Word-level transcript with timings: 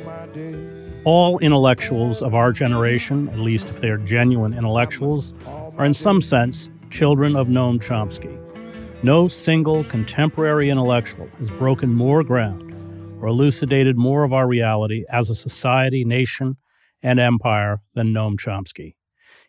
All 1.05 1.41
intellectuals 1.41 2.23
of 2.23 2.37
our 2.37 2.53
generation, 2.53 3.29
at 3.31 3.41
least 3.41 3.71
if 3.71 3.81
they 3.81 3.89
are 3.89 3.99
genuine 3.99 4.55
intellectuals, 4.55 5.35
are 5.77 5.85
in 5.85 5.95
some 5.95 6.23
sense 6.23 6.69
children 6.91 7.35
of 7.35 7.49
Noam 7.49 7.81
Chomsky. 7.81 8.39
No 9.03 9.27
single 9.27 9.83
contemporary 9.83 10.71
intellectual 10.71 11.27
has 11.39 11.51
broken 11.51 11.93
more 11.93 12.23
ground 12.23 12.74
or 13.25 13.29
elucidated 13.29 13.97
more 13.97 14.23
of 14.23 14.35
our 14.35 14.47
reality 14.47 15.07
as 15.09 15.31
a 15.31 15.35
society, 15.35 16.05
nation, 16.05 16.59
and 17.03 17.19
empire 17.19 17.81
than 17.95 18.13
Noam 18.13 18.37
Chomsky. 18.37 18.97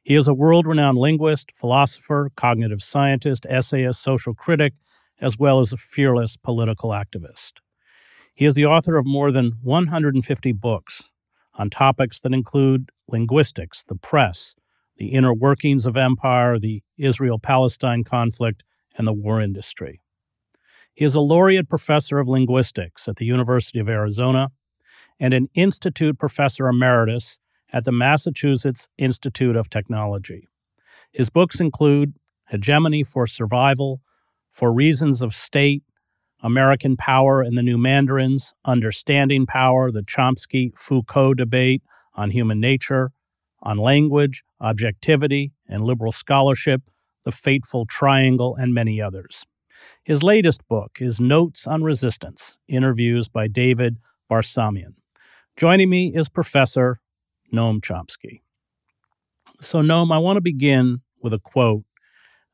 He 0.02 0.16
is 0.16 0.30
a 0.30 0.34
world 0.34 0.66
renowned 0.66 0.98
linguist, 0.98 1.52
philosopher, 1.54 2.32
cognitive 2.38 2.82
scientist, 2.82 3.46
essayist, 3.50 4.02
social 4.02 4.34
critic, 4.34 4.76
as 5.20 5.38
well 5.38 5.60
as 5.60 5.74
a 5.74 5.78
fearless 5.78 6.38
political 6.38 6.92
activist. 6.92 7.56
He 8.34 8.46
is 8.46 8.56
the 8.56 8.66
author 8.66 8.96
of 8.96 9.06
more 9.06 9.30
than 9.30 9.52
150 9.62 10.54
books 10.54 11.10
on 11.56 11.70
topics 11.70 12.22
that 12.22 12.34
include 12.34 12.92
linguistics, 13.10 13.84
the 13.84 13.96
press, 13.96 14.56
the 14.96 15.08
inner 15.08 15.34
workings 15.34 15.86
of 15.86 15.98
empire, 15.98 16.58
the 16.58 16.82
Israel 16.98 17.40
Palestine 17.40 18.06
conflict, 18.06 18.64
and 18.98 19.06
the 19.06 19.12
war 19.12 19.42
industry. 19.42 20.00
He 20.96 21.04
is 21.04 21.14
a 21.14 21.20
laureate 21.20 21.70
professor 21.70 22.20
of 22.20 22.28
linguistics 22.30 23.10
at 23.10 23.18
the 23.18 23.26
University 23.26 23.80
of 23.80 23.90
Arizona 23.90 24.52
and 25.20 25.34
an 25.34 25.50
institute 25.54 26.18
professor 26.18 26.68
emeritus 26.70 27.38
at 27.74 27.84
the 27.84 27.92
Massachusetts 27.92 28.88
Institute 28.98 29.58
of 29.58 29.70
Technology. 29.70 30.48
His 31.12 31.30
books 31.30 31.60
include 31.60 32.16
Hegemony 32.46 33.04
or 33.14 33.28
Survival, 33.28 34.02
For 34.52 34.72
Reasons 34.72 35.22
of 35.22 35.36
State, 35.36 35.84
American 36.42 36.96
Power 36.96 37.42
and 37.42 37.58
the 37.58 37.64
New 37.64 37.78
Mandarins, 37.78 38.54
Understanding 38.64 39.46
Power, 39.46 39.92
the 39.92 40.04
Chomsky 40.04 40.78
Foucault 40.78 41.34
Debate 41.34 41.84
on 42.14 42.32
Human 42.32 42.62
Nature, 42.62 43.12
on 43.62 43.78
Language, 43.78 44.44
Objectivity, 44.62 45.52
and 45.68 45.84
Liberal 45.84 46.14
Scholarship, 46.14 46.84
The 47.26 47.32
Fateful 47.32 47.86
Triangle, 47.86 48.56
and 48.56 48.74
many 48.74 49.02
others. 49.02 49.46
His 50.04 50.24
latest 50.24 50.68
book 50.68 50.98
is 51.00 51.20
Notes 51.20 51.68
on 51.68 51.84
Resistance 51.84 52.58
Interviews 52.68 53.28
by 53.28 53.48
David 53.48 53.98
Barsamian. 54.30 54.96
Joining 55.58 55.90
me 55.90 56.14
is 56.14 56.30
Professor 56.30 57.00
Noam 57.54 57.80
Chomsky. 57.82 58.42
So, 59.62 59.80
Noam, 59.80 60.14
I 60.14 60.18
want 60.18 60.38
to 60.38 60.42
begin 60.42 61.02
with 61.22 61.34
a 61.34 61.40
quote 61.40 61.84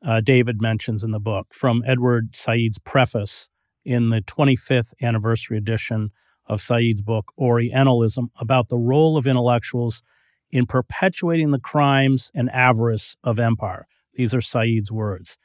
uh, 0.04 0.20
David 0.20 0.60
mentions 0.60 1.04
in 1.04 1.10
the 1.10 1.20
book 1.20 1.52
from 1.52 1.82
Edward 1.86 2.34
Said's 2.34 2.78
preface 2.78 3.48
in 3.84 4.10
the 4.10 4.20
25th 4.20 4.94
anniversary 5.02 5.58
edition 5.58 6.10
of 6.46 6.60
Said's 6.60 7.02
book, 7.02 7.32
Orientalism, 7.38 8.30
about 8.38 8.68
the 8.68 8.78
role 8.78 9.16
of 9.16 9.26
intellectuals 9.26 10.02
in 10.50 10.66
perpetuating 10.66 11.50
the 11.50 11.58
crimes 11.58 12.30
and 12.34 12.50
avarice 12.50 13.16
of 13.24 13.38
empire. 13.38 13.86
These 14.14 14.34
are 14.34 14.40
Said's 14.40 14.92
words. 14.92 15.38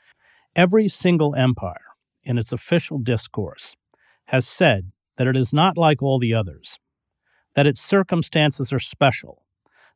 Every 0.58 0.88
single 0.88 1.36
empire, 1.36 1.94
in 2.24 2.40
its 2.40 2.52
official 2.52 2.98
discourse, 2.98 3.76
has 4.26 4.48
said 4.48 4.92
that 5.18 5.28
it 5.28 5.36
is 5.36 5.54
not 5.54 5.78
like 5.78 6.02
all 6.02 6.18
the 6.18 6.34
others, 6.34 6.80
that 7.54 7.68
its 7.68 7.80
circumstances 7.80 8.74
are 8.74 8.80
special, 8.80 9.44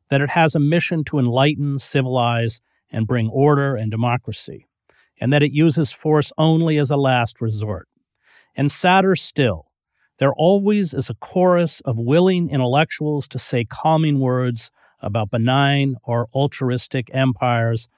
that 0.08 0.20
it 0.20 0.30
has 0.30 0.54
a 0.54 0.60
mission 0.60 1.02
to 1.06 1.18
enlighten, 1.18 1.80
civilize, 1.80 2.60
and 2.92 3.08
bring 3.08 3.28
order 3.28 3.74
and 3.74 3.90
democracy, 3.90 4.68
and 5.20 5.32
that 5.32 5.42
it 5.42 5.50
uses 5.50 5.92
force 5.92 6.32
only 6.38 6.78
as 6.78 6.92
a 6.92 6.96
last 6.96 7.40
resort. 7.40 7.88
And 8.56 8.70
sadder 8.70 9.16
still, 9.16 9.66
there 10.18 10.32
always 10.32 10.94
is 10.94 11.10
a 11.10 11.14
chorus 11.14 11.80
of 11.80 11.98
willing 11.98 12.50
intellectuals 12.50 13.26
to 13.28 13.38
say 13.40 13.64
calming 13.64 14.20
words 14.20 14.70
about 15.00 15.32
benign 15.32 15.96
or 16.04 16.28
altruistic 16.32 17.10
empires, 17.12 17.88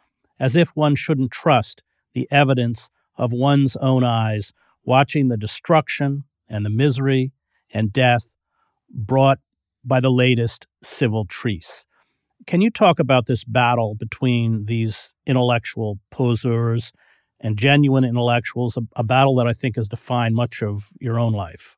as 0.41 0.57
if 0.57 0.71
one 0.71 0.95
shouldn't 0.95 1.31
trust 1.31 1.83
the 2.15 2.29
evidence 2.31 2.91
of 3.17 3.33
one's 3.33 3.77
own 3.77 4.05
eyes, 4.05 4.53
watching 4.85 5.29
the 5.29 5.37
destruction 5.37 6.25
and 6.49 6.65
the 6.65 6.71
misery 6.71 7.33
and 7.73 7.93
death 7.93 8.33
brought 8.91 9.39
by 9.85 10.01
the 10.01 10.11
latest 10.11 10.67
civilisatrice. 10.83 11.85
Can 12.47 12.61
you 12.61 12.71
talk 12.71 12.99
about 12.99 13.27
this 13.27 13.45
battle 13.45 13.95
between 13.95 14.67
these 14.67 15.13
intellectual 15.27 15.99
poseurs 16.11 16.93
and 17.41 17.59
genuine 17.59 18.05
intellectuals, 18.05 18.77
a, 18.77 18.83
a 18.97 19.03
battle 19.05 19.35
that 19.37 19.47
I 19.47 19.53
think 19.53 19.77
has 19.77 19.89
defined 19.89 20.35
much 20.35 20.63
of 20.63 20.91
your 21.01 21.19
own 21.19 21.33
life? 21.33 21.77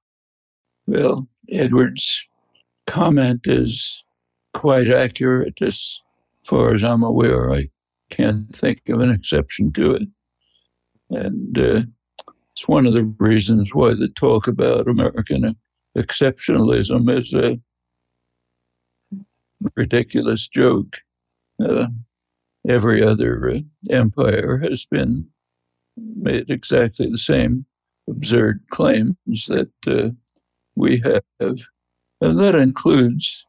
Well, 0.86 1.28
Edward's 1.50 2.28
comment 2.86 3.42
is 3.44 4.04
quite 4.53 4.88
accurate 4.88 5.60
as 5.60 6.00
far 6.44 6.72
as 6.72 6.82
I'm 6.82 7.03
aware. 7.03 7.53
I 7.53 7.68
can't 8.10 8.54
think 8.54 8.88
of 8.88 9.00
an 9.00 9.10
exception 9.10 9.72
to 9.72 9.92
it. 9.92 10.03
And 11.11 11.59
uh, 11.59 11.83
it's 12.53 12.67
one 12.67 12.87
of 12.87 12.93
the 12.93 13.05
reasons 13.19 13.75
why 13.75 13.94
the 13.94 14.09
talk 14.09 14.49
about 14.49 14.89
American 14.89 15.56
exceptionalism 15.97 17.17
is 17.17 17.34
a 17.34 17.61
ridiculous 19.75 20.49
joke. 20.49 20.99
Uh, 21.62 21.89
every 22.69 23.03
other 23.03 23.50
uh, 23.50 23.59
empire 23.91 24.59
has 24.59 24.87
been 24.87 25.28
made 25.97 26.50
exactly 26.50 27.09
the 27.09 27.19
same 27.19 27.66
absurd 28.09 28.62
claims 28.71 29.47
that 29.47 29.71
uh, 29.87 30.11
we 30.75 30.99
have. 30.99 31.22
And 32.21 32.39
that 32.41 32.55
includes 32.55 33.47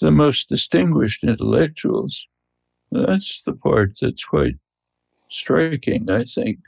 the 0.00 0.10
most 0.10 0.48
distinguished 0.48 1.24
intellectuals. 1.24 2.26
That's 2.90 3.42
the 3.42 3.52
part 3.52 3.98
that's 4.00 4.24
quite 4.24 4.56
striking, 5.30 6.10
I 6.10 6.24
think. 6.24 6.58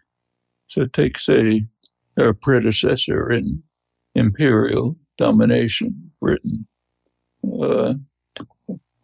So 0.73 0.87
take, 0.87 1.19
say, 1.19 1.67
our 2.19 2.33
predecessor 2.33 3.31
in 3.31 3.63
imperial 4.15 4.97
domination, 5.19 6.13
Britain. 6.19 6.67
Uh, 7.45 7.97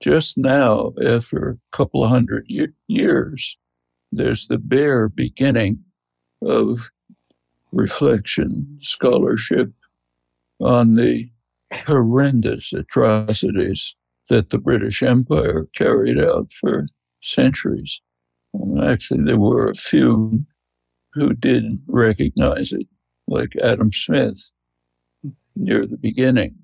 just 0.01 0.39
now, 0.39 0.95
after 1.05 1.51
a 1.51 1.77
couple 1.77 2.03
of 2.03 2.09
hundred 2.09 2.51
years, 2.87 3.59
there's 4.11 4.49
the 4.49 4.57
bare 4.57 5.11
beginning 5.11 5.85
of 6.41 6.89
reflection, 7.71 8.79
scholarship 8.81 9.71
on 10.59 10.95
the 10.95 11.29
horrendous 11.87 12.73
atrocities 12.73 13.95
that 14.31 14.49
the 14.49 14.59
British 14.59 15.03
Empire 15.03 15.69
carried 15.75 16.19
out 16.19 16.51
for 16.51 16.87
centuries. 17.21 18.01
Actually, 18.83 19.25
there 19.25 19.39
were 19.39 19.69
a 19.69 19.75
few 19.75 20.47
who 21.19 21.35
did 21.35 21.81
recognize 21.87 22.73
it, 22.73 22.87
like 23.27 23.55
Adam 23.63 23.93
Smith 23.93 24.51
near 25.57 25.87
the 25.87 25.99
beginning, 25.99 26.57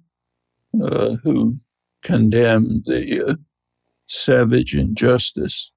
uh, 0.83 1.17
who 1.23 1.59
condemned 2.03 2.85
the 2.87 3.31
uh, 3.31 3.35
savage 4.07 4.75
injustice 4.75 5.71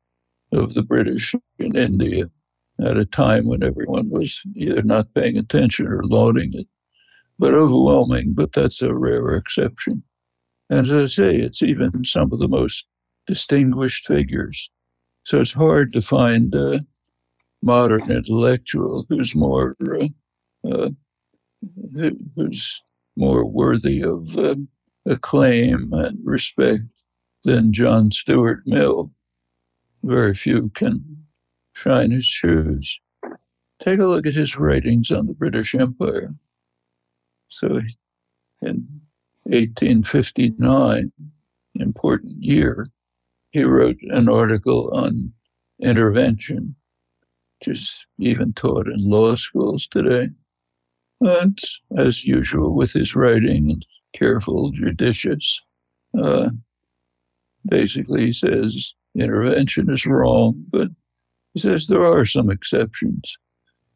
of 0.52 0.74
the 0.74 0.84
British 0.84 1.36
in 1.60 1.76
India 1.76 2.30
at 2.84 2.98
a 2.98 3.06
time 3.06 3.48
when 3.48 3.64
everyone 3.64 4.10
was 4.10 4.44
either 4.56 4.84
not 4.84 5.14
paying 5.14 5.38
attention 5.38 5.88
or 5.88 6.04
lauding 6.04 6.52
it, 6.54 6.68
but 7.40 7.54
overwhelming. 7.54 8.34
But 8.34 8.54
that's 8.54 8.82
a 8.82 8.94
rare 8.94 9.30
exception. 9.36 10.04
And 10.69 10.86
as 10.86 10.94
I 10.94 11.06
say, 11.06 11.36
it's 11.38 11.63
even 11.63 12.04
some 12.04 12.31
of 12.31 12.40
the 12.40 12.48
most 12.48 12.88
distinguished 13.25 14.06
figures. 14.06 14.69
So 15.24 15.42
it's 15.42 15.54
hard 15.54 15.92
to 15.94 16.01
find 16.01 16.54
a 16.54 16.81
modern 17.62 18.09
intellectual 18.09 19.06
who's 19.09 19.36
more 19.36 19.75
uh, 19.89 20.09
uh, 20.69 20.89
who's 22.36 22.83
more 23.15 23.45
worthy 23.45 24.01
of 24.01 24.38
uh, 24.38 24.56
acclaim 25.06 25.92
and 25.94 26.19
respect 26.24 26.83
than 27.44 27.74
John 27.74 28.12
Stuart 28.12 28.63
Mill. 28.65 29.12
Very 30.04 30.36
few 30.36 30.69
can 30.69 31.25
shine 31.74 32.12
his 32.12 32.25
shoes. 32.25 33.00
Take 33.80 34.00
a 34.00 34.06
look 34.06 34.25
at 34.25 34.33
his 34.33 34.57
writings 34.57 35.12
on 35.12 35.27
the 35.27 35.33
British 35.33 35.75
Empire. 35.75 36.36
So 37.50 37.81
in 38.62 39.01
1859, 39.44 41.12
important 41.75 42.44
year, 42.44 42.89
he 43.51 43.63
wrote 43.63 43.98
an 44.01 44.27
article 44.27 44.89
on 44.94 45.33
intervention, 45.81 46.75
which 47.59 47.77
is 47.77 48.06
even 48.19 48.54
taught 48.54 48.88
in 48.88 49.09
law 49.09 49.36
schools 49.36 49.88
today. 49.88 50.30
And 51.21 51.57
as 51.98 52.25
usual 52.25 52.75
with 52.75 52.94
his 52.94 53.15
writing, 53.15 53.81
careful, 54.13 54.71
judicious. 54.71 55.62
Uh, 56.18 56.50
basically, 57.68 58.25
he 58.25 58.31
says 58.31 58.94
intervention 59.15 59.89
is 59.89 60.06
wrong, 60.06 60.63
but 60.69 60.89
he 61.54 61.59
says 61.59 61.88
there 61.88 62.06
are 62.06 62.25
some 62.25 62.50
exceptions. 62.50 63.38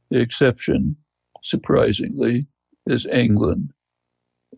The 0.09 0.19
exception, 0.19 0.97
surprisingly, 1.43 2.47
is 2.87 3.05
England. 3.05 3.71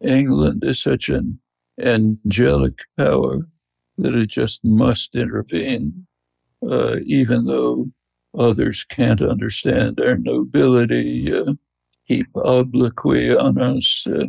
England 0.02 0.64
is 0.64 0.82
such 0.82 1.10
an 1.10 1.40
angelic 1.80 2.80
power 2.98 3.48
that 3.98 4.16
it 4.16 4.28
just 4.28 4.64
must 4.64 5.16
intervene, 5.16 6.08
uh, 6.68 6.98
even 7.06 7.46
though 7.46 7.88
others 8.38 8.84
can't 8.84 9.22
understand 9.22 10.00
our 10.00 10.18
nobility, 10.18 11.34
uh, 11.34 11.54
heap 12.04 12.28
obloquy 12.36 13.36
on 13.36 13.62
us, 13.62 14.08
uh, 14.08 14.26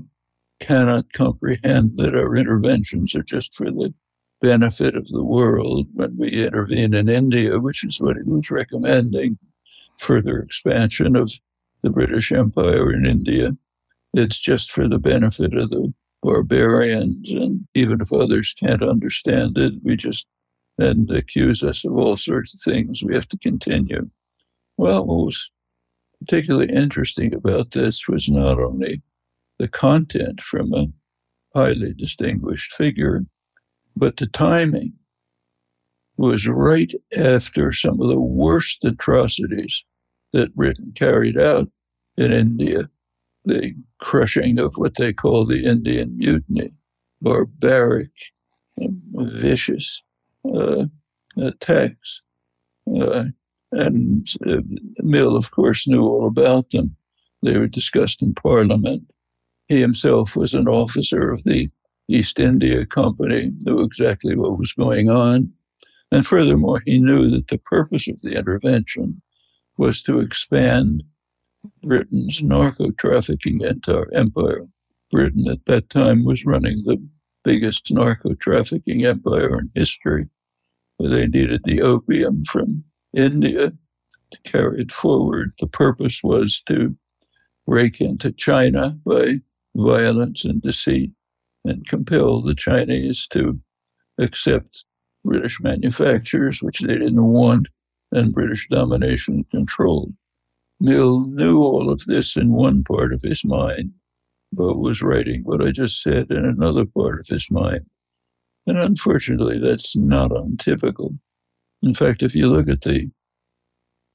cannot 0.60 1.12
comprehend 1.12 1.98
that 1.98 2.14
our 2.14 2.36
interventions 2.36 3.14
are 3.14 3.22
just 3.22 3.54
for 3.54 3.70
the 3.70 3.92
benefit 4.40 4.96
of 4.96 5.08
the 5.08 5.24
world. 5.24 5.86
When 5.94 6.16
we 6.16 6.44
intervene 6.44 6.94
in 6.94 7.08
India, 7.08 7.58
which 7.58 7.84
is 7.84 8.00
what 8.00 8.16
he 8.16 8.22
was 8.22 8.50
recommending, 8.50 9.38
further 9.98 10.40
expansion 10.40 11.16
of 11.16 11.32
the 11.82 11.90
British 11.90 12.32
Empire 12.32 12.92
in 12.92 13.06
India, 13.06 13.56
it's 14.12 14.40
just 14.40 14.70
for 14.70 14.88
the 14.88 14.98
benefit 14.98 15.54
of 15.54 15.70
the 15.70 15.92
barbarians. 16.22 17.32
And 17.32 17.66
even 17.74 18.00
if 18.00 18.12
others 18.12 18.54
can't 18.54 18.82
understand 18.82 19.58
it, 19.58 19.74
we 19.82 19.96
just 19.96 20.26
then 20.76 21.06
accuse 21.10 21.62
us 21.62 21.84
of 21.84 21.96
all 21.96 22.16
sorts 22.16 22.54
of 22.54 22.72
things. 22.72 23.02
We 23.02 23.14
have 23.14 23.28
to 23.28 23.38
continue. 23.38 24.10
Well, 24.76 25.06
what 25.06 25.26
was 25.26 25.50
particularly 26.18 26.72
interesting 26.72 27.34
about 27.34 27.72
this 27.72 28.08
was 28.08 28.28
not 28.28 28.58
only 28.58 29.02
the 29.58 29.68
content 29.68 30.40
from 30.40 30.72
a 30.74 30.88
highly 31.54 31.94
distinguished 31.94 32.72
figure, 32.72 33.24
but 33.96 34.16
the 34.16 34.26
timing 34.26 34.94
was 36.16 36.48
right 36.48 36.92
after 37.16 37.72
some 37.72 38.00
of 38.00 38.08
the 38.08 38.20
worst 38.20 38.84
atrocities 38.84 39.84
that 40.32 40.54
Britain 40.54 40.92
carried 40.94 41.38
out 41.38 41.68
in 42.16 42.32
India 42.32 42.88
the 43.44 43.74
crushing 43.98 44.58
of 44.58 44.74
what 44.76 44.94
they 44.96 45.12
call 45.12 45.44
the 45.44 45.64
Indian 45.64 46.16
Mutiny, 46.16 46.72
barbaric, 47.20 48.10
vicious 48.78 50.02
uh, 50.52 50.86
attacks. 51.36 52.22
Uh, 52.94 53.24
and 53.72 54.28
uh, 54.46 54.60
Mill, 54.98 55.36
of 55.36 55.50
course, 55.50 55.88
knew 55.88 56.02
all 56.02 56.26
about 56.26 56.70
them. 56.70 56.96
They 57.42 57.58
were 57.58 57.66
discussed 57.66 58.22
in 58.22 58.34
Parliament. 58.34 59.04
He 59.68 59.80
himself 59.80 60.36
was 60.36 60.54
an 60.54 60.68
officer 60.68 61.30
of 61.30 61.44
the 61.44 61.70
East 62.08 62.38
India 62.38 62.84
Company, 62.84 63.50
knew 63.64 63.80
exactly 63.80 64.36
what 64.36 64.58
was 64.58 64.72
going 64.72 65.10
on. 65.10 65.52
And 66.12 66.26
furthermore, 66.26 66.82
he 66.84 66.98
knew 66.98 67.28
that 67.28 67.48
the 67.48 67.58
purpose 67.58 68.08
of 68.08 68.20
the 68.20 68.36
intervention 68.36 69.22
was 69.76 70.02
to 70.02 70.20
expand 70.20 71.02
Britain's 71.82 72.42
narco 72.42 72.90
trafficking 72.92 73.60
empire. 73.64 74.66
Britain 75.10 75.48
at 75.48 75.64
that 75.66 75.90
time 75.90 76.24
was 76.24 76.44
running 76.44 76.84
the 76.84 77.02
biggest 77.42 77.92
narco 77.92 78.34
trafficking 78.34 79.04
empire 79.04 79.58
in 79.58 79.70
history. 79.74 80.28
They 80.98 81.26
needed 81.26 81.62
the 81.64 81.82
opium 81.82 82.44
from 82.44 82.84
India 83.14 83.72
to 84.30 84.38
carry 84.50 84.82
it 84.82 84.92
forward. 84.92 85.52
The 85.58 85.66
purpose 85.66 86.20
was 86.22 86.62
to 86.66 86.96
break 87.66 88.00
into 88.00 88.32
China 88.32 88.98
by 89.04 89.40
violence 89.74 90.44
and 90.44 90.62
deceit 90.62 91.12
and 91.64 91.86
compel 91.86 92.42
the 92.42 92.54
Chinese 92.54 93.26
to 93.28 93.60
accept 94.18 94.84
British 95.24 95.60
manufacturers, 95.60 96.62
which 96.62 96.80
they 96.80 96.94
didn't 96.94 97.24
want, 97.24 97.68
and 98.12 98.34
British 98.34 98.68
domination 98.68 99.34
and 99.34 99.50
control. 99.50 100.12
Mill 100.78 101.26
knew 101.26 101.58
all 101.58 101.90
of 101.90 102.04
this 102.06 102.36
in 102.36 102.52
one 102.52 102.84
part 102.84 103.12
of 103.12 103.22
his 103.22 103.44
mind, 103.44 103.92
but 104.52 104.78
was 104.78 105.02
writing 105.02 105.42
what 105.42 105.62
I 105.64 105.70
just 105.70 106.02
said 106.02 106.30
in 106.30 106.44
another 106.44 106.84
part 106.84 107.20
of 107.20 107.26
his 107.28 107.50
mind. 107.50 107.86
And 108.66 108.78
unfortunately, 108.78 109.58
that's 109.58 109.94
not 109.94 110.32
untypical. 110.32 111.18
In 111.82 111.94
fact, 111.94 112.22
if 112.22 112.34
you 112.34 112.48
look 112.48 112.68
at 112.68 112.82
the, 112.82 113.10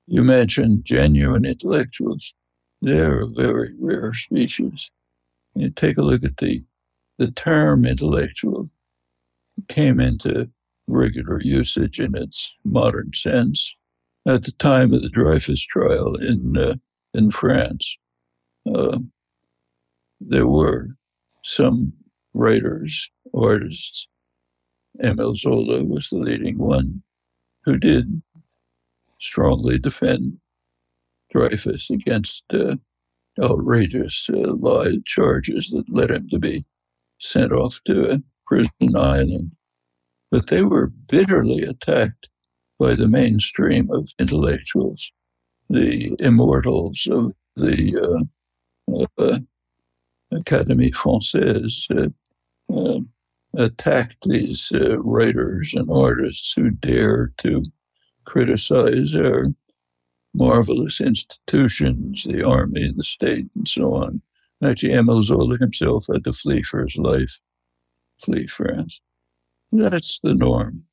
you 0.08 0.24
mentioned 0.24 0.86
genuine 0.86 1.46
intellectuals, 1.46 2.34
they're 2.82 3.22
a 3.22 3.28
very 3.28 3.74
rare 3.80 4.14
species. 4.14 4.90
You 5.54 5.70
take 5.70 5.98
a 5.98 6.04
look 6.04 6.24
at 6.24 6.38
the, 6.38 6.64
the 7.18 7.30
term 7.32 7.86
intellectual 7.86 8.70
came 9.68 10.00
into 10.00 10.50
regular 10.88 11.42
usage 11.42 12.00
in 12.00 12.16
its 12.16 12.56
modern 12.64 13.12
sense 13.14 13.76
at 14.28 14.44
the 14.44 14.52
time 14.52 14.94
of 14.94 15.04
the 15.04 15.10
Dreyfus 15.10 15.66
trial 15.66 16.16
in 16.16 16.58
uh, 16.58 16.76
in 17.14 17.32
France. 17.32 17.98
Uh, 18.72 19.00
there 20.20 20.48
were 20.48 20.90
some 21.44 21.94
writers, 22.34 23.10
artists. 23.34 24.08
Emile 25.04 25.36
Zola 25.36 25.84
was 25.84 26.10
the 26.10 26.20
leading 26.20 26.58
one 26.58 27.04
who 27.64 27.78
did 27.78 28.22
strongly 29.20 29.78
defend 29.78 30.40
Dreyfus 31.32 31.90
against 31.90 32.46
uh, 32.54 32.76
outrageous 33.42 34.30
uh, 34.30 34.54
lie 34.56 34.98
charges 35.06 35.70
that 35.72 35.90
led 35.90 36.12
him 36.12 36.28
to 36.30 36.40
be 36.40 36.66
sent 37.20 37.52
off 37.52 37.80
to 37.86 38.12
a 38.12 38.24
prison 38.48 38.96
island. 38.96 39.52
But 40.32 40.48
they 40.48 40.64
were 40.64 40.88
bitterly 40.88 41.64
attacked 41.64 42.30
by 42.80 42.96
the 42.96 43.08
mainstream 43.08 43.90
of 43.92 44.10
intellectuals, 44.20 45.12
the 45.70 46.16
immortals 46.20 47.08
of 47.12 47.34
the 47.56 48.30
uh, 48.88 49.04
uh, 49.18 49.40
Académie 50.34 50.94
Française 50.94 52.14
uh 53.60 54.06
these 54.26 54.72
uh, 54.74 54.98
writers 55.00 55.74
and 55.76 55.90
artists 55.92 56.54
who 56.56 56.70
dare 56.70 57.32
to 57.38 57.64
criticize 58.26 59.16
our 59.16 59.48
marvelous 60.34 61.02
institutions, 61.02 62.24
the 62.24 62.44
army, 62.44 62.92
the 62.96 63.04
state, 63.04 63.48
and 63.56 63.68
so 63.68 63.94
on. 63.96 64.22
Actually, 64.64 64.94
Emile 64.94 65.24
Zola 65.24 65.58
himself 65.58 66.06
had 66.12 66.24
to 66.24 66.32
flee 66.32 66.62
for 66.62 66.84
his 66.84 66.98
life, 66.98 67.40
flee 68.24 68.48
France. 68.48 69.02
That's 69.72 70.20
the 70.22 70.34
norm. 70.34 70.84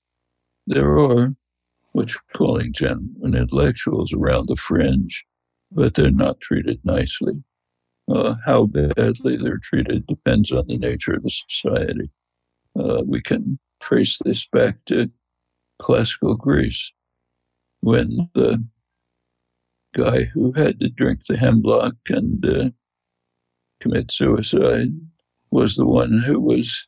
There 0.67 0.99
are 0.99 1.31
which 1.93 2.19
calling 2.35 2.73
genuine 2.73 3.35
intellectuals 3.35 4.13
around 4.13 4.49
the 4.49 4.57
fringe, 4.57 5.25
but 5.73 5.95
they're 5.95 6.11
not 6.11 6.41
treated 6.41 6.81
nicely. 6.85 7.43
Uh, 8.09 8.37
how 8.45 8.67
badly 8.67 9.37
they're 9.37 9.59
treated 9.59 10.07
depends 10.07 10.53
on 10.53 10.67
the 10.69 10.79
nature 10.79 11.15
of 11.15 11.23
the 11.23 11.31
society. 11.31 12.11
Uh, 12.79 13.03
we 13.07 13.21
can 13.21 13.59
trace 13.81 14.19
this 14.25 14.47
back 14.47 14.85
to 14.87 15.11
classical 15.79 16.37
Greece, 16.37 16.93
when 17.81 18.31
the 18.35 18.65
guy 19.95 20.25
who 20.35 20.53
had 20.53 20.81
to 20.81 20.89
drink 20.89 21.25
the 21.27 21.37
hemlock 21.37 21.95
and 22.09 22.45
uh, 22.45 22.71
commit 23.81 24.11
suicide 24.11 24.91
was 25.51 25.77
the 25.77 25.87
one 25.87 26.23
who 26.23 26.41
was 26.41 26.87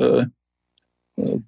uh, 0.00 0.26
uh, 1.22 1.38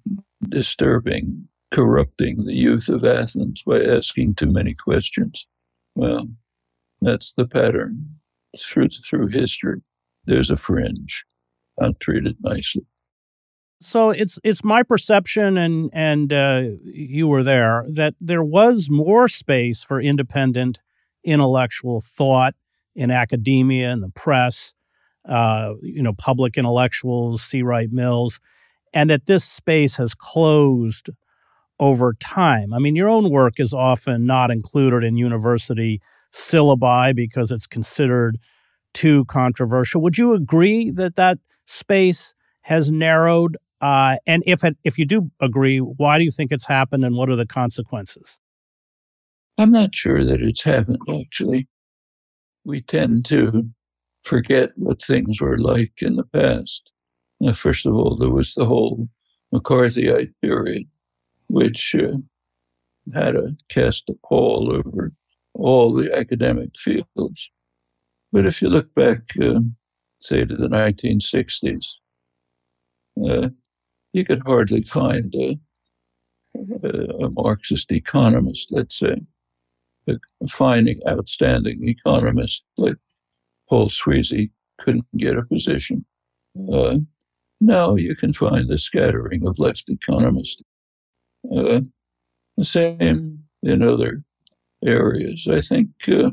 disturbing 0.49 1.47
corrupting 1.71 2.45
the 2.45 2.53
youth 2.53 2.89
of 2.89 3.03
Athens 3.03 3.63
by 3.63 3.81
asking 3.83 4.35
too 4.35 4.51
many 4.51 4.75
questions. 4.75 5.47
Well, 5.95 6.27
that's 7.01 7.33
the 7.33 7.47
pattern 7.47 8.19
through 8.59 8.89
through 8.89 9.27
history. 9.27 9.81
There's 10.25 10.51
a 10.51 10.57
fringe, 10.57 11.25
not 11.79 11.99
treated 11.99 12.37
nicely. 12.41 12.85
So 13.83 14.11
it's 14.11 14.39
it's 14.43 14.63
my 14.63 14.81
perception, 14.81 15.57
and 15.57 15.89
and 15.93 16.31
uh, 16.31 16.63
you 16.83 17.27
were 17.27 17.43
there, 17.43 17.85
that 17.91 18.15
there 18.21 18.43
was 18.43 18.89
more 18.89 19.27
space 19.27 19.83
for 19.83 19.99
independent 19.99 20.79
intellectual 21.23 21.99
thought 21.99 22.55
in 22.95 23.11
academia 23.11 23.91
and 23.91 24.01
the 24.01 24.09
press, 24.09 24.73
uh, 25.27 25.73
you 25.81 26.01
know, 26.01 26.13
public 26.13 26.57
intellectuals, 26.57 27.43
C. 27.43 27.61
Wright 27.61 27.91
Mills, 27.91 28.39
and 28.93 29.09
that 29.09 29.25
this 29.25 29.43
space 29.43 29.97
has 29.97 30.13
closed 30.13 31.09
over 31.79 32.13
time. 32.13 32.73
I 32.73 32.79
mean, 32.79 32.95
your 32.95 33.09
own 33.09 33.29
work 33.29 33.59
is 33.59 33.73
often 33.73 34.25
not 34.25 34.49
included 34.49 35.03
in 35.03 35.17
university 35.17 36.01
syllabi 36.33 37.13
because 37.13 37.51
it's 37.51 37.67
considered 37.67 38.37
too 38.93 39.25
controversial. 39.25 40.01
Would 40.01 40.17
you 40.17 40.33
agree 40.33 40.89
that 40.91 41.15
that 41.15 41.39
space 41.65 42.33
has 42.61 42.89
narrowed? 42.89 43.57
Uh, 43.83 44.15
and 44.25 44.43
if 44.45 44.63
it, 44.63 44.77
if 44.85 44.97
you 44.97 45.03
do 45.03 45.29
agree, 45.41 45.79
why 45.79 46.17
do 46.17 46.23
you 46.23 46.31
think 46.31 46.53
it's 46.53 46.67
happened, 46.67 47.03
and 47.03 47.17
what 47.17 47.29
are 47.29 47.35
the 47.35 47.45
consequences? 47.45 48.39
I'm 49.57 49.71
not 49.71 49.93
sure 49.93 50.23
that 50.23 50.39
it's 50.39 50.63
happened. 50.63 50.99
Actually, 51.09 51.67
we 52.63 52.79
tend 52.79 53.25
to 53.25 53.71
forget 54.21 54.69
what 54.77 55.01
things 55.01 55.41
were 55.41 55.57
like 55.57 56.01
in 56.01 56.15
the 56.15 56.23
past. 56.23 56.91
Now, 57.41 57.51
first 57.51 57.85
of 57.85 57.93
all, 57.93 58.15
there 58.15 58.29
was 58.29 58.53
the 58.53 58.63
whole 58.63 59.05
McCarthyite 59.53 60.31
period, 60.41 60.83
which 61.47 61.93
uh, 61.93 62.19
had 63.13 63.35
a 63.35 63.57
cast 63.67 64.09
a 64.09 64.13
pall 64.25 64.73
over 64.73 65.11
all 65.53 65.93
the 65.93 66.09
academic 66.17 66.77
fields. 66.77 67.51
But 68.31 68.45
if 68.45 68.61
you 68.61 68.69
look 68.69 68.95
back, 68.95 69.23
uh, 69.41 69.59
say, 70.21 70.45
to 70.45 70.55
the 70.55 70.69
1960s, 70.69 71.97
uh, 73.27 73.49
you 74.13 74.23
could 74.23 74.43
hardly 74.45 74.83
find 74.83 75.33
a, 75.35 75.59
a, 77.23 77.29
Marxist 77.31 77.91
economist, 77.91 78.71
let's 78.71 78.97
say, 78.97 79.21
a 80.07 80.47
finding 80.47 80.99
outstanding 81.07 81.87
economist 81.87 82.63
like 82.77 82.97
Paul 83.67 83.87
Sweezy 83.87 84.51
couldn't 84.79 85.07
get 85.17 85.37
a 85.37 85.43
position. 85.43 86.05
Uh, 86.71 86.99
now 87.59 87.95
you 87.95 88.15
can 88.15 88.33
find 88.33 88.69
the 88.69 88.77
scattering 88.77 89.47
of 89.47 89.57
left 89.57 89.89
economists. 89.89 90.61
Uh, 91.51 91.81
the 92.57 92.65
same 92.65 93.43
in 93.63 93.81
other 93.81 94.23
areas. 94.85 95.47
I 95.49 95.61
think 95.61 95.89
uh, 96.07 96.31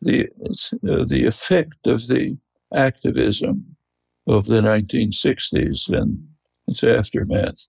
the 0.00 0.28
uh, 0.28 1.04
the 1.08 1.24
effect 1.26 1.86
of 1.86 2.06
the 2.06 2.36
activism 2.72 3.76
of 4.26 4.46
the 4.46 4.60
1960s 4.60 5.90
and 5.90 6.26
its 6.66 6.82
aftermath 6.82 7.68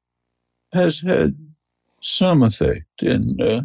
has 0.73 1.01
had 1.01 1.35
some 2.01 2.43
effect 2.43 3.01
in 3.01 3.41
uh, 3.41 3.61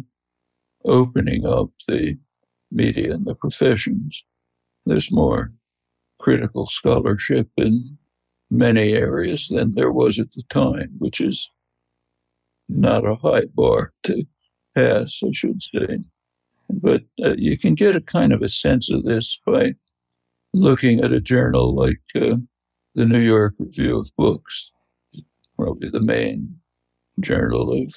opening 0.85 1.45
up 1.45 1.69
the 1.87 2.17
media 2.71 3.13
and 3.13 3.25
the 3.25 3.35
professions. 3.35 4.23
There's 4.85 5.11
more 5.11 5.51
critical 6.19 6.65
scholarship 6.65 7.49
in 7.57 7.97
many 8.49 8.93
areas 8.93 9.47
than 9.47 9.73
there 9.73 9.91
was 9.91 10.19
at 10.19 10.31
the 10.31 10.43
time, 10.49 10.91
which 10.97 11.21
is 11.21 11.49
not 12.67 13.07
a 13.07 13.15
high 13.15 13.45
bar 13.53 13.93
to 14.03 14.25
pass, 14.75 15.21
I 15.23 15.31
should 15.33 15.61
say. 15.61 15.99
But 16.69 17.03
uh, 17.23 17.35
you 17.37 17.57
can 17.57 17.75
get 17.75 17.95
a 17.95 18.01
kind 18.01 18.31
of 18.31 18.41
a 18.41 18.49
sense 18.49 18.89
of 18.89 19.03
this 19.03 19.39
by 19.45 19.75
looking 20.53 21.01
at 21.01 21.11
a 21.11 21.21
journal 21.21 21.75
like 21.75 22.01
uh, 22.15 22.37
the 22.95 23.05
New 23.05 23.19
York 23.19 23.55
Review 23.57 23.99
of 23.99 24.11
Books, 24.17 24.71
probably 25.61 25.89
the 25.89 26.01
main 26.01 26.55
journal 27.19 27.71
of 27.71 27.93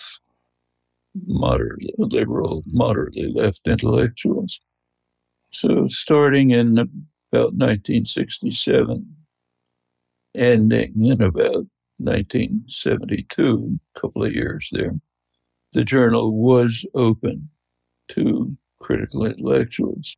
moderately 1.26 1.94
liberal, 1.96 2.62
moderately 2.66 3.26
left 3.32 3.66
intellectuals. 3.66 4.60
So, 5.50 5.88
starting 5.88 6.50
in 6.50 6.78
about 6.78 7.54
1967, 7.54 9.16
ending 10.34 10.92
in 10.96 11.22
about 11.22 11.66
1972, 11.96 13.78
a 13.96 14.00
couple 14.00 14.24
of 14.24 14.34
years 14.34 14.68
there, 14.70 14.96
the 15.72 15.84
journal 15.84 16.36
was 16.36 16.84
open 16.94 17.48
to 18.08 18.58
critical 18.78 19.24
intellectuals. 19.24 20.16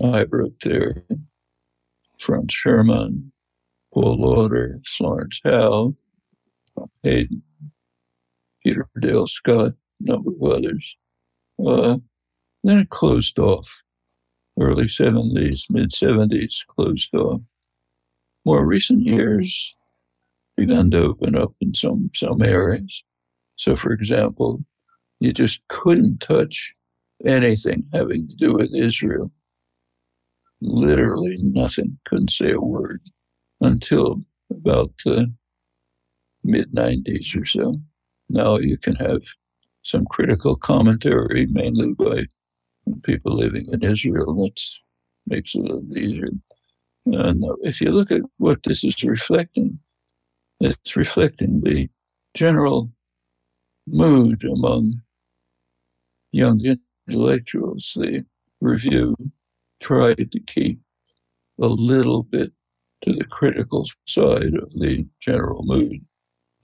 I 0.00 0.26
wrote 0.30 0.60
there 0.62 1.02
Franz 2.20 2.52
Schurmann, 2.52 3.32
Paul 3.92 4.20
Lauter, 4.20 4.80
Florence 4.86 5.40
Howe, 5.42 5.96
Hayden, 7.02 7.42
Peter 8.64 8.88
Dale 9.00 9.26
Scott, 9.26 9.72
a 9.72 9.74
number 10.00 10.30
of 10.30 10.50
others. 10.50 10.96
Uh, 11.64 11.98
then 12.62 12.78
it 12.78 12.90
closed 12.90 13.38
off. 13.38 13.82
Early 14.58 14.84
70s, 14.84 15.64
mid 15.70 15.90
70s, 15.90 16.66
closed 16.66 17.14
off. 17.14 17.42
More 18.44 18.66
recent 18.66 19.02
years, 19.02 19.74
begun 20.56 20.90
to 20.92 21.08
open 21.08 21.36
up 21.36 21.54
in 21.60 21.74
some, 21.74 22.10
some 22.14 22.42
areas. 22.42 23.02
So, 23.56 23.76
for 23.76 23.92
example, 23.92 24.64
you 25.20 25.32
just 25.32 25.66
couldn't 25.68 26.18
touch 26.20 26.74
anything 27.24 27.84
having 27.92 28.28
to 28.28 28.34
do 28.36 28.52
with 28.54 28.74
Israel. 28.74 29.32
Literally 30.60 31.38
nothing. 31.40 31.98
Couldn't 32.06 32.30
say 32.30 32.52
a 32.52 32.60
word 32.60 33.02
until 33.60 34.22
about 34.50 34.92
uh, 35.06 35.24
mid 36.44 36.72
90s 36.72 37.40
or 37.40 37.44
so. 37.44 37.74
Now 38.28 38.58
you 38.58 38.76
can 38.76 38.96
have 38.96 39.22
some 39.82 40.04
critical 40.06 40.56
commentary, 40.56 41.46
mainly 41.46 41.92
by 41.92 42.26
people 43.02 43.36
living 43.36 43.66
in 43.70 43.82
Israel. 43.82 44.34
That 44.34 44.60
makes 45.26 45.54
it 45.54 45.60
a 45.60 45.62
little 45.62 45.98
easier. 45.98 46.28
Uh, 47.06 47.28
and 47.28 47.44
if 47.62 47.80
you 47.80 47.90
look 47.90 48.10
at 48.10 48.22
what 48.38 48.62
this 48.62 48.82
is 48.84 49.02
reflecting, 49.04 49.78
it's 50.60 50.96
reflecting 50.96 51.60
the 51.62 51.88
general 52.34 52.90
mood 53.86 54.42
among 54.44 55.02
young 56.32 56.60
intellectuals. 57.06 57.92
The 57.96 58.24
review 58.60 59.16
tried 59.80 60.30
to 60.30 60.40
keep 60.40 60.80
a 61.60 61.66
little 61.66 62.22
bit 62.22 62.52
to 63.02 63.12
the 63.12 63.24
critical 63.26 63.86
side 64.06 64.54
of 64.54 64.72
the 64.72 65.06
general 65.20 65.62
mood. 65.64 66.00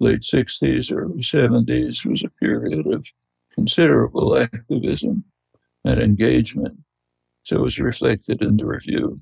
Late 0.01 0.23
60s, 0.23 0.91
early 0.93 1.21
70s 1.21 2.07
was 2.07 2.25
a 2.25 2.31
period 2.43 2.87
of 2.87 3.07
considerable 3.55 4.39
activism 4.39 5.25
and 5.85 6.01
engagement. 6.01 6.79
So 7.43 7.57
it 7.57 7.63
was 7.63 7.79
reflected 7.79 8.43
in 8.43 8.57
the 8.57 8.67
review. 8.67 9.19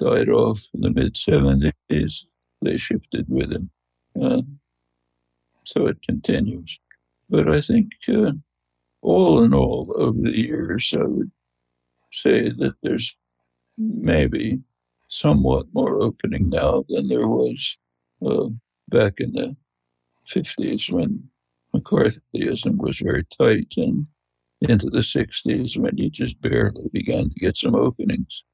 Died 0.00 0.28
off 0.28 0.68
in 0.74 0.80
the 0.80 0.90
mid 0.90 1.14
70s. 1.14 2.24
They 2.60 2.76
shifted 2.76 3.26
with 3.28 3.52
him. 3.52 3.70
Uh, 4.20 4.42
so 5.64 5.86
it 5.86 6.02
continues. 6.02 6.78
But 7.30 7.48
I 7.48 7.60
think 7.60 7.92
uh, 8.08 8.32
all 9.00 9.42
in 9.42 9.54
all, 9.54 9.92
over 9.96 10.18
the 10.18 10.36
years, 10.36 10.92
I 10.98 11.04
would 11.04 11.30
say 12.12 12.48
that 12.48 12.74
there's 12.82 13.16
maybe 13.78 14.60
somewhat 15.08 15.66
more 15.72 16.02
opening 16.02 16.48
now 16.48 16.84
than 16.88 17.08
there 17.08 17.28
was 17.28 17.76
uh, 18.26 18.48
back 18.88 19.14
in 19.18 19.32
the 19.32 19.56
50s 20.28 20.92
when 20.92 21.28
McCarthyism 21.74 22.76
was 22.76 23.00
very 23.00 23.24
tight 23.24 23.74
and 23.76 24.06
into 24.60 24.88
the 24.88 25.00
60s 25.00 25.76
when 25.76 25.96
you 25.96 26.10
just 26.10 26.40
barely 26.40 26.88
began 26.92 27.30
to 27.30 27.34
get 27.34 27.56
some 27.56 27.74
openings. 27.74 28.44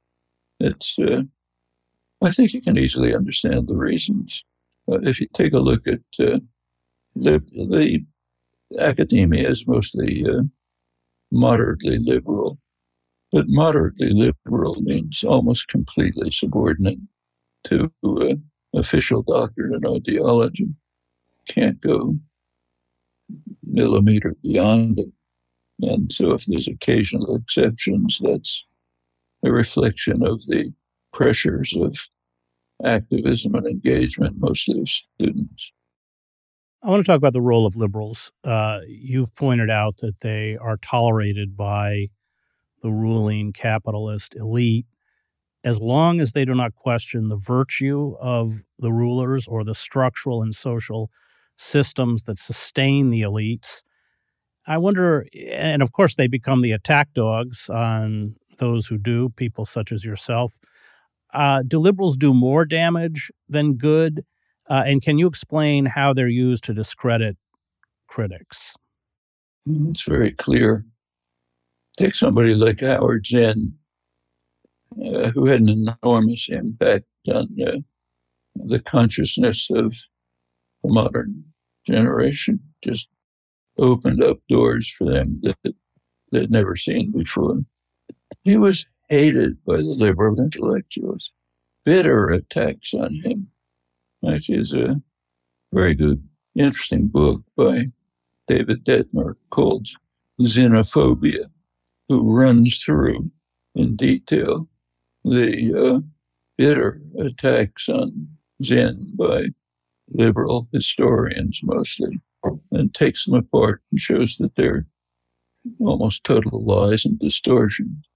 It's, 0.59 0.99
uh, 0.99 1.23
I 2.23 2.31
think 2.31 2.53
you 2.53 2.61
can 2.61 2.79
easily 2.79 3.15
understand 3.15 3.69
the 3.69 3.77
reasons. 3.77 4.45
Uh, 4.91 5.01
if 5.03 5.21
you 5.21 5.29
take 5.33 5.53
a 5.53 5.61
look 5.61 5.87
at 5.87 6.01
uh, 6.19 6.41
the, 7.15 7.41
the 7.53 8.05
academia 8.79 9.49
is 9.49 9.67
mostly 9.67 10.25
uh, 10.27 10.43
moderately 11.31 11.99
liberal, 11.99 12.59
but 13.33 13.47
moderately 13.49 14.11
liberal 14.11 14.81
means 14.81 15.23
almost 15.23 15.69
completely 15.69 16.31
subordinate 16.31 16.99
to 17.65 17.93
uh, 18.05 18.35
official 18.75 19.23
doctrine 19.23 19.75
and 19.75 19.87
ideology. 19.87 20.69
Can't 21.49 21.81
go 21.81 22.17
millimeter 23.65 24.37
beyond 24.43 25.01
it. 25.01 25.09
And 25.83 26.13
so, 26.13 26.33
if 26.33 26.45
there's 26.47 26.69
occasional 26.69 27.37
exceptions, 27.37 28.19
that's 28.23 28.65
a 29.45 29.51
reflection 29.51 30.25
of 30.27 30.41
the 30.47 30.73
pressures 31.13 31.75
of 31.75 31.97
activism 32.85 33.55
and 33.55 33.67
engagement, 33.67 34.37
mostly 34.39 34.81
of 34.81 34.89
students. 34.89 35.73
I 36.83 36.89
want 36.89 37.05
to 37.05 37.11
talk 37.11 37.19
about 37.19 37.33
the 37.35 37.43
role 37.43 37.67
of 37.67 37.77
liberals. 37.77 38.33
Uh, 38.43 38.81
you've 38.87 39.35
pointed 39.35 39.71
out 39.71 39.99
that 39.99 40.21
they 40.21 40.57
are 40.57 40.79
tolerated 40.79 41.57
by 41.57 42.09
the 42.83 42.91
ruling 42.91 43.53
capitalist 43.53 44.35
elite 44.35 44.87
as 45.63 45.81
long 45.81 46.21
as 46.21 46.33
they 46.33 46.45
do 46.45 46.55
not 46.55 46.75
question 46.75 47.29
the 47.29 47.37
virtue 47.37 48.17
of 48.21 48.63
the 48.79 48.93
rulers 48.93 49.47
or 49.47 49.65
the 49.65 49.75
structural 49.75 50.43
and 50.43 50.55
social 50.55 51.11
systems 51.57 52.25
that 52.25 52.39
sustain 52.39 53.11
the 53.11 53.23
elites. 53.23 53.83
I 54.67 54.79
wonder, 54.79 55.27
and 55.51 55.83
of 55.83 55.93
course, 55.93 56.17
they 56.17 56.27
become 56.27 56.63
the 56.63 56.73
attack 56.73 57.13
dogs 57.13 57.69
on 57.69 58.37
those 58.59 58.87
who 58.87 58.99
do, 58.99 59.31
people 59.31 59.67
such 59.67 59.93
as 59.93 60.05
yourself. 60.05 60.59
Uh, 61.33 61.63
do 61.67 61.79
liberals 61.79 62.17
do 62.17 62.33
more 62.33 62.65
damage 62.65 63.31
than 63.49 63.75
good? 63.75 64.25
Uh, 64.69 64.85
and 64.87 65.03
can 65.03 65.19
you 65.19 65.27
explain 65.27 65.87
how 65.87 66.13
they're 66.13 66.29
used 66.29 66.65
to 66.65 66.75
discredit 66.75 67.37
critics? 68.07 68.77
It's 69.67 70.03
very 70.03 70.33
clear. 70.33 70.85
Take 71.97 72.15
somebody 72.15 72.55
like 72.55 72.81
Howard 72.81 73.27
Zinn, 73.27 73.75
uh, 74.93 75.31
who 75.31 75.47
had 75.47 75.61
an 75.61 75.87
enormous 76.03 76.49
impact 76.49 77.07
on 77.33 77.49
uh, 77.65 77.79
the 78.55 78.81
consciousness 78.81 79.71
of 79.71 79.95
the 80.83 80.93
modern 80.93 81.45
generation, 81.87 82.61
just 82.83 83.09
opened 83.79 84.23
up 84.23 84.39
doors 84.49 84.91
for 84.91 85.13
them 85.13 85.41
that 85.43 85.75
they'd 86.33 86.51
never 86.51 86.77
seen 86.77 87.13
before. 87.13 87.61
He 88.43 88.57
was 88.57 88.87
hated 89.09 89.65
by 89.65 89.79
the 89.79 89.83
liberal 89.83 90.41
intellectuals, 90.41 91.33
bitter 91.85 92.29
attacks 92.29 92.95
on 92.95 93.21
him 93.25 93.51
which 94.21 94.51
is 94.51 94.75
a 94.75 95.01
very 95.73 95.95
good, 95.95 96.27
interesting 96.55 97.09
book 97.09 97.43
by 97.57 97.87
David 98.47 98.85
Detmer 98.85 99.35
called 99.51 99.89
Zinnophobia, 100.41 101.47
who 102.09 102.33
runs 102.33 102.83
through 102.83 103.31
in 103.75 103.97
detail 103.97 104.69
the 105.25 105.75
uh, 105.75 106.01
bitter 106.57 107.01
attacks 107.19 107.89
on 107.89 108.29
Zinn 108.63 109.13
by 109.15 109.47
liberal 110.09 110.69
historians 110.73 111.61
mostly 111.63 112.21
and 112.73 112.93
takes 112.95 113.27
them 113.27 113.35
apart 113.35 113.83
and 113.91 114.01
shows 114.01 114.37
that 114.39 114.57
they're 114.57 114.87
almost 115.79 116.25
total 116.25 116.65
lies 116.65 117.05
and 117.05 117.19
distortions. 117.19 118.07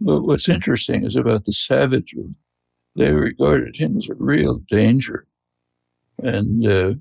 But 0.00 0.22
what's 0.22 0.48
interesting 0.48 1.04
is 1.04 1.16
about 1.16 1.44
the 1.44 1.52
savagery. 1.52 2.34
They 2.94 3.12
regarded 3.12 3.76
him 3.76 3.96
as 3.96 4.08
a 4.08 4.14
real 4.14 4.58
danger 4.58 5.26
and 6.22 6.66
uh, 6.66 6.94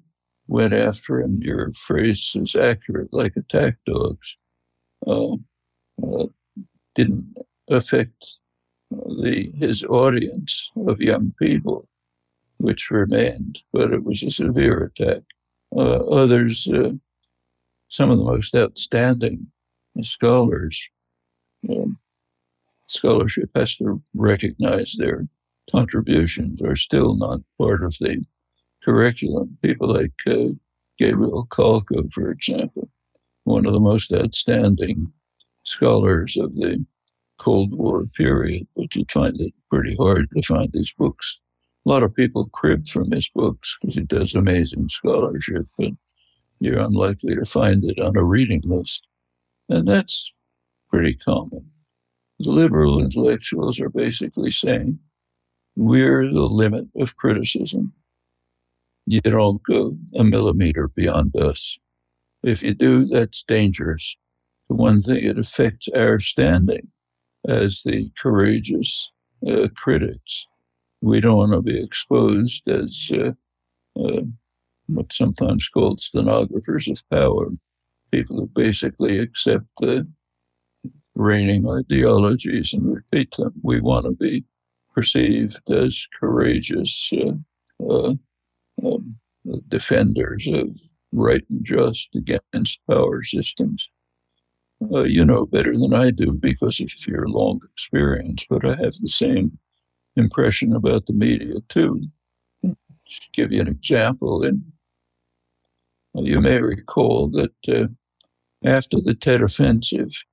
went 0.48 0.74
after 0.74 1.22
him. 1.22 1.40
Your 1.42 1.72
phrase 1.72 2.36
is 2.36 2.56
accurate, 2.56 3.10
like 3.12 3.36
attack 3.36 3.78
dogs. 3.86 4.38
Uh, 5.06 5.36
uh, 6.04 6.26
didn't 6.96 7.36
affect 7.70 8.38
the 8.92 9.52
his 9.56 9.84
audience 9.86 10.72
of 10.88 11.02
young 11.02 11.34
people, 11.42 11.88
which 12.58 12.92
remained, 12.92 13.62
but 13.74 13.92
it 13.92 14.04
was 14.04 14.24
a 14.24 14.32
severe 14.32 14.84
attack. 14.84 15.24
Uh, 15.76 16.06
others, 16.06 16.70
uh, 16.70 16.92
some 17.90 18.10
of 18.10 18.18
the 18.18 18.24
most 18.24 18.56
outstanding 18.56 19.48
scholars, 20.02 20.88
um, 21.70 22.00
scholarship 22.88 23.50
has 23.56 23.76
to 23.78 24.02
recognize 24.14 24.94
their 24.94 25.28
contributions 25.72 26.62
are 26.62 26.76
still 26.76 27.16
not 27.16 27.42
part 27.58 27.84
of 27.84 27.98
the 28.00 28.24
curriculum. 28.84 29.58
People 29.62 29.90
like 29.90 30.14
uh, 30.26 30.54
Gabriel 30.98 31.46
Kolko, 31.50 32.12
for 32.14 32.30
example, 32.30 32.90
one 33.44 33.66
of 33.66 33.74
the 33.74 33.80
most 33.80 34.14
outstanding 34.14 35.12
scholars 35.64 36.38
of 36.38 36.56
the 36.56 36.86
Cold 37.38 37.74
War 37.74 38.06
period, 38.08 38.68
but 38.76 38.96
you 38.96 39.06
find 39.10 39.40
it 39.40 39.54
pretty 39.70 39.96
hard 39.96 40.28
to 40.36 40.42
find 40.42 40.70
his 40.74 40.94
books. 40.94 41.40
A 41.86 41.90
lot 41.90 42.04
of 42.04 42.16
people 42.16 42.50
crib 42.50 42.88
from 42.88 43.12
his 43.12 43.30
books 43.30 43.78
because 43.80 43.96
he 43.96 44.02
does 44.02 44.36
amazing 44.36 44.90
scholarship, 44.90 45.68
but 45.78 45.92
you're 46.60 46.80
unlikely 46.80 47.36
to 47.36 47.46
find 47.46 47.86
it 47.86 48.00
on 48.00 48.18
a 48.18 48.24
reading 48.24 48.62
list. 48.66 49.08
And 49.70 49.88
that's 49.88 50.34
pretty 50.90 51.14
common. 51.14 51.72
The 52.40 52.52
liberal 52.52 53.02
intellectuals 53.02 53.80
are 53.80 53.90
basically 53.90 54.52
saying, 54.52 55.00
we're 55.76 56.26
the 56.26 56.48
limit 56.48 56.88
of 56.96 57.16
criticism. 57.16 57.94
You 59.06 59.22
don't 59.22 59.62
go 59.64 59.98
a 60.16 60.24
millimeter 60.24 60.88
beyond 60.88 61.36
us. 61.36 61.78
If 62.44 62.64
you 62.64 62.74
do, 62.74 63.06
that's 63.06 63.44
dangerous. 63.44 64.16
The 64.70 64.76
one 64.76 65.02
thing, 65.02 65.24
it 65.24 65.40
affects 65.40 65.88
our 65.96 66.20
standing 66.20 66.90
as 67.48 67.84
the 67.84 68.12
courageous 68.18 69.12
uh, 69.48 69.68
critics. 69.76 70.46
We 71.02 71.22
don't 71.22 71.38
want 71.38 71.54
to 71.54 71.62
be 71.62 71.80
exposed 71.80 72.68
as 72.68 73.12
uh, 73.14 73.32
uh, 74.00 74.24
what's 74.88 75.18
sometimes 75.18 75.70
called 75.70 76.00
stenographers 76.00 76.88
of 76.88 77.04
power, 77.10 77.50
people 78.12 78.38
who 78.38 78.48
basically 78.48 79.20
accept 79.20 79.66
the 79.80 80.08
reigning 81.16 81.68
ideologies 81.68 82.74
and 82.74 82.96
repeat 82.96 83.32
them. 83.38 83.54
We 83.62 83.80
want 83.80 84.06
to 84.06 84.12
be 84.12 84.46
perceived 84.94 85.60
as 85.70 86.08
courageous 86.20 87.12
uh, 87.14 87.86
uh, 87.88 88.14
um, 88.84 89.16
defenders 89.68 90.48
of 90.48 90.80
right 91.12 91.44
and 91.50 91.64
just 91.64 92.10
against 92.16 92.80
power 92.90 93.24
systems 93.24 93.90
uh, 94.94 95.04
you 95.04 95.26
know 95.26 95.46
better 95.46 95.74
than 95.74 95.94
I 95.94 96.12
do 96.12 96.34
because 96.34 96.80
of 96.80 97.08
your 97.08 97.28
long 97.28 97.60
experience, 97.72 98.46
but 98.50 98.66
I 98.66 98.76
have 98.76 98.96
the 98.96 99.08
same 99.08 99.58
impression 100.16 100.76
about 100.76 101.06
the 101.06 101.14
media 101.14 101.56
too. 101.70 102.08
Just 102.64 103.24
to 103.24 103.30
give 103.34 103.52
you 103.52 103.62
an 103.62 103.68
example, 103.68 104.44
and 104.44 104.64
you 106.14 106.42
may 106.42 106.62
recall 106.62 107.30
that 107.30 107.54
uh, 107.68 107.88
after 108.64 109.00
the 109.00 109.14
Tet 109.14 109.42
Offensive, 109.42 110.24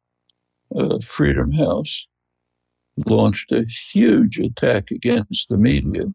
uh, 0.75 0.99
Freedom 0.99 1.53
House 1.53 2.07
launched 3.07 3.53
a 3.53 3.65
huge 3.65 4.39
attack 4.39 4.91
against 4.91 5.49
the 5.49 5.57
media. 5.57 6.07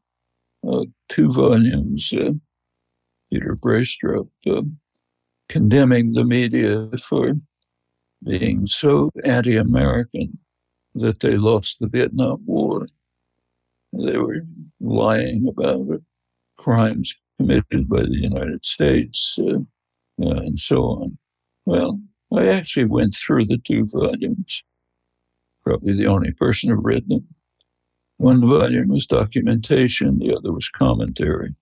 Uh, 0.67 0.85
two 1.07 1.31
volumes, 1.31 2.13
uh, 2.13 2.31
Peter 3.31 3.55
Braestrup 3.55 4.29
uh, 4.47 4.61
condemning 5.47 6.13
the 6.13 6.25
media 6.25 6.89
for 7.01 7.33
being 8.23 8.67
so 8.67 9.11
anti 9.23 9.55
American 9.55 10.39
that 10.95 11.19
they 11.19 11.37
lost 11.37 11.79
the 11.79 11.87
Vietnam 11.87 12.43
War. 12.45 12.87
They 13.93 14.17
were 14.17 14.41
lying 14.79 15.47
about 15.47 15.87
it, 15.89 16.01
crimes 16.57 17.15
committed 17.37 17.87
by 17.89 18.01
the 18.01 18.17
United 18.17 18.65
States, 18.65 19.37
uh, 19.39 19.59
uh, 20.21 20.39
and 20.41 20.59
so 20.59 20.83
on. 20.83 21.17
Well, 21.65 21.99
I 22.35 22.47
actually 22.47 22.85
went 22.85 23.15
through 23.15 23.45
the 23.45 23.57
two 23.57 23.85
volumes, 23.91 24.63
probably 25.63 25.93
the 25.93 26.07
only 26.07 26.31
person 26.31 26.69
who 26.69 26.75
read 26.75 27.07
them. 27.09 27.27
One 28.17 28.41
volume 28.41 28.89
was 28.89 29.07
documentation, 29.07 30.19
the 30.19 30.35
other 30.35 30.51
was 30.51 30.69
commentary. 30.69 31.55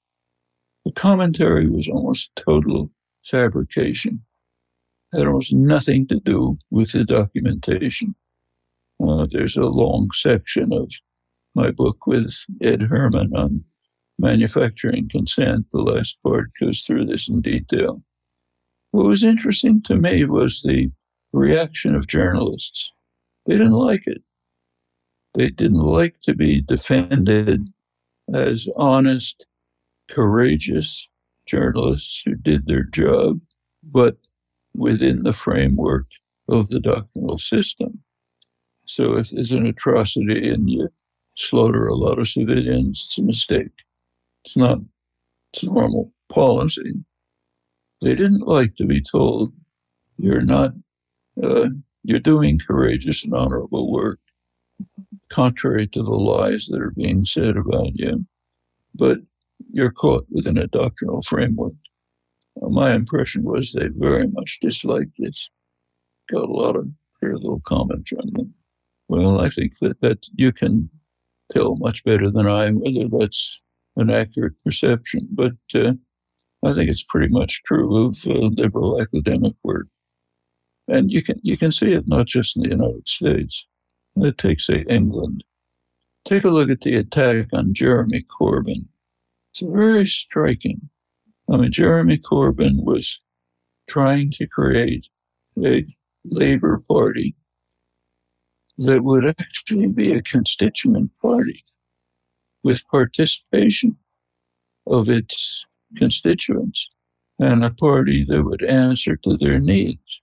The 0.86 0.92
commentary 0.92 1.70
was 1.70 1.88
almost 1.88 2.36
total 2.36 2.90
fabrication 3.24 4.24
had 5.14 5.28
almost 5.28 5.54
nothing 5.54 6.08
to 6.08 6.20
do 6.20 6.58
with 6.70 6.92
the 6.92 7.06
documentation. 7.06 8.16
Uh, 9.02 9.28
there's 9.32 9.58
a 9.58 9.66
long 9.66 10.10
section 10.14 10.74
of 10.74 10.92
my 11.56 11.72
book 11.72 12.06
with 12.08 12.34
Ed 12.62 12.84
Herman 12.84 13.36
on 13.36 13.64
manufacturing 14.20 15.08
consent. 15.10 15.66
The 15.72 15.80
last 15.80 16.18
part 16.24 16.52
goes 16.60 16.82
through 16.82 17.06
this 17.06 17.30
in 17.30 17.42
detail. 17.42 18.04
What 18.92 19.06
was 19.06 19.24
interesting 19.24 19.82
to 19.84 19.96
me 19.96 20.26
was 20.26 20.62
the 20.62 20.92
reaction 21.34 21.96
of 21.96 22.08
journalists. 22.08 22.92
They 23.46 23.58
didn't 23.58 23.74
like 23.74 24.08
it. 24.08 24.22
They 25.34 25.50
didn't 25.50 25.82
like 25.82 26.20
to 26.22 26.36
be 26.36 26.62
defended 26.62 27.68
as 28.34 28.68
honest, 28.76 29.46
courageous 30.10 31.08
journalists 31.46 32.24
who 32.26 32.36
did 32.36 32.68
their 32.68 32.84
job, 32.84 33.40
but 33.84 34.18
within 34.78 35.24
the 35.24 35.34
framework 35.34 36.06
of 36.48 36.70
the 36.70 36.80
doctrinal 36.80 37.38
system. 37.38 38.00
So 38.86 39.18
if 39.18 39.32
there's 39.32 39.52
an 39.52 39.66
atrocity 39.66 40.50
and 40.50 40.70
you 40.70 40.90
slaughter 41.36 41.88
a 41.88 41.96
lot 41.96 42.20
of 42.20 42.28
civilians, 42.28 43.04
it's 43.06 43.18
a 43.18 43.24
mistake. 43.24 43.84
It's 44.46 44.56
not 44.56 44.80
it's 45.54 45.64
normal 45.66 46.14
policy. 46.30 46.94
They 48.02 48.16
didn't 48.16 48.48
like 48.48 48.76
to 48.76 48.86
be 48.86 49.02
told 49.02 49.54
you're 50.18 50.42
not 50.42 50.72
uh, 51.42 51.70
you're 52.04 52.20
doing 52.20 52.60
courageous 52.60 53.26
and 53.26 53.34
honorable 53.34 53.92
work, 53.92 54.20
contrary 55.30 55.88
to 55.88 56.02
the 56.02 56.16
lies 56.16 56.68
that 56.68 56.82
are 56.82 56.92
being 56.92 57.26
said 57.26 57.58
about 57.58 57.96
you, 57.96 58.26
but 58.96 59.20
you're 59.72 59.92
caught 59.92 60.26
within 60.32 60.58
a 60.58 60.68
doctrinal 60.68 61.22
framework 61.22 61.74
my 62.62 62.94
impression 62.94 63.44
was 63.44 63.74
they 63.74 63.88
very 63.88 64.28
much 64.28 64.60
disliked 64.62 65.16
it. 65.18 65.38
Got 66.30 66.50
a 66.50 66.52
lot 66.52 66.76
of 66.76 66.90
very 67.22 67.36
little 67.36 67.62
comments 67.62 68.12
on 68.14 68.34
them. 68.34 68.54
Well, 69.08 69.40
I 69.40 69.50
think 69.50 69.74
that, 69.82 70.02
that 70.02 70.28
you 70.36 70.52
can 70.52 70.90
tell 71.52 71.76
much 71.78 72.04
better 72.04 72.30
than 72.30 72.48
I 72.48 72.70
whether 72.70 73.08
that's 73.20 73.62
an 73.96 74.10
accurate 74.10 74.54
perception, 74.64 75.28
but 75.32 75.54
uh, 75.74 75.94
I 76.64 76.74
think 76.74 76.90
it's 76.90 77.04
pretty 77.04 77.30
much 77.30 77.64
true 77.64 78.06
of 78.06 78.18
uh, 78.28 78.34
liberal 78.34 79.02
academic 79.02 79.54
work. 79.64 79.88
And 80.88 81.12
you 81.12 81.22
can 81.22 81.40
you 81.44 81.58
can 81.58 81.72
see 81.72 81.94
it 81.94 82.08
not 82.08 82.28
just 82.28 82.56
in 82.58 82.64
the 82.64 82.70
United 82.70 83.08
States. 83.08 83.68
It 84.16 84.38
takes 84.38 84.68
say 84.68 84.86
England. 84.90 85.44
Take 86.26 86.44
a 86.44 86.50
look 86.50 86.70
at 86.70 86.82
the 86.82 86.96
attack 86.96 87.48
on 87.54 87.74
Jeremy 87.74 88.24
Corbyn. 88.24 88.88
It's 89.52 89.62
very 89.62 90.06
striking. 90.06 90.90
I 91.50 91.58
mean, 91.58 91.72
Jeremy 91.72 92.18
Corbyn 92.18 92.84
was 92.84 93.20
trying 93.88 94.32
to 94.32 94.48
create 94.48 95.10
a 95.64 95.86
Labour 96.26 96.84
Party 96.90 97.36
that 98.78 99.04
would 99.04 99.26
actually 99.26 99.88
be 99.88 100.12
a 100.12 100.22
constituent 100.22 101.12
party 101.22 101.64
with 102.64 102.88
participation 102.90 103.98
of 104.86 105.10
its 105.10 105.66
constituents 105.96 106.90
and 107.40 107.64
a 107.64 107.74
party 107.74 108.26
that 108.26 108.44
would 108.44 108.64
answer 108.64 109.16
to 109.16 109.38
their 109.38 109.60
needs. 109.60 110.22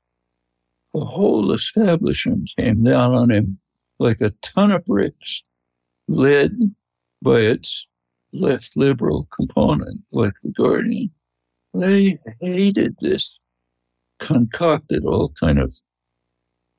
The 0.92 1.04
whole 1.04 1.52
establishment 1.52 2.50
came 2.58 2.84
down 2.84 3.14
on 3.14 3.30
him 3.30 3.58
like 3.98 4.20
a 4.20 4.34
ton 4.42 4.70
of 4.70 4.84
bricks, 4.84 5.42
led 6.06 6.56
by 7.22 7.40
its 7.40 7.86
left 8.34 8.76
liberal 8.76 9.28
component, 9.34 10.02
like 10.12 10.34
the 10.42 10.50
Guardian, 10.50 11.10
they 11.72 12.18
hated 12.40 12.96
this, 13.00 13.38
concocted 14.18 15.04
all 15.04 15.32
kind 15.40 15.58
of 15.58 15.72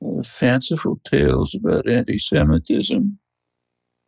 uh, 0.04 0.22
fanciful 0.22 1.00
tales 1.04 1.54
about 1.54 1.88
anti-Semitism. 1.88 3.18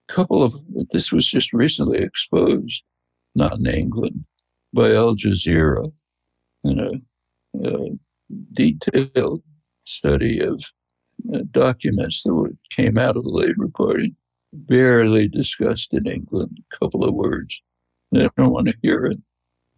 A 0.08 0.12
couple 0.12 0.42
of 0.42 0.54
this 0.90 1.12
was 1.12 1.26
just 1.26 1.52
recently 1.52 1.98
exposed, 1.98 2.84
not 3.34 3.58
in 3.58 3.66
England, 3.66 4.24
by 4.72 4.94
Al 4.94 5.14
Jazeera, 5.14 5.92
in 6.64 6.78
a, 6.78 7.66
a 7.66 7.90
detailed 8.52 9.42
study 9.84 10.40
of 10.40 10.62
uh, 11.34 11.40
documents 11.50 12.22
that 12.22 12.56
came 12.70 12.98
out 12.98 13.16
of 13.16 13.24
the 13.24 13.30
Labour 13.30 13.68
Party, 13.68 14.14
barely 14.52 15.28
discussed 15.28 15.92
in 15.92 16.06
England. 16.06 16.58
A 16.72 16.76
couple 16.76 17.04
of 17.04 17.14
words. 17.14 17.60
They 18.12 18.28
don't 18.36 18.52
want 18.52 18.68
to 18.68 18.78
hear 18.82 19.06
it. 19.06 19.18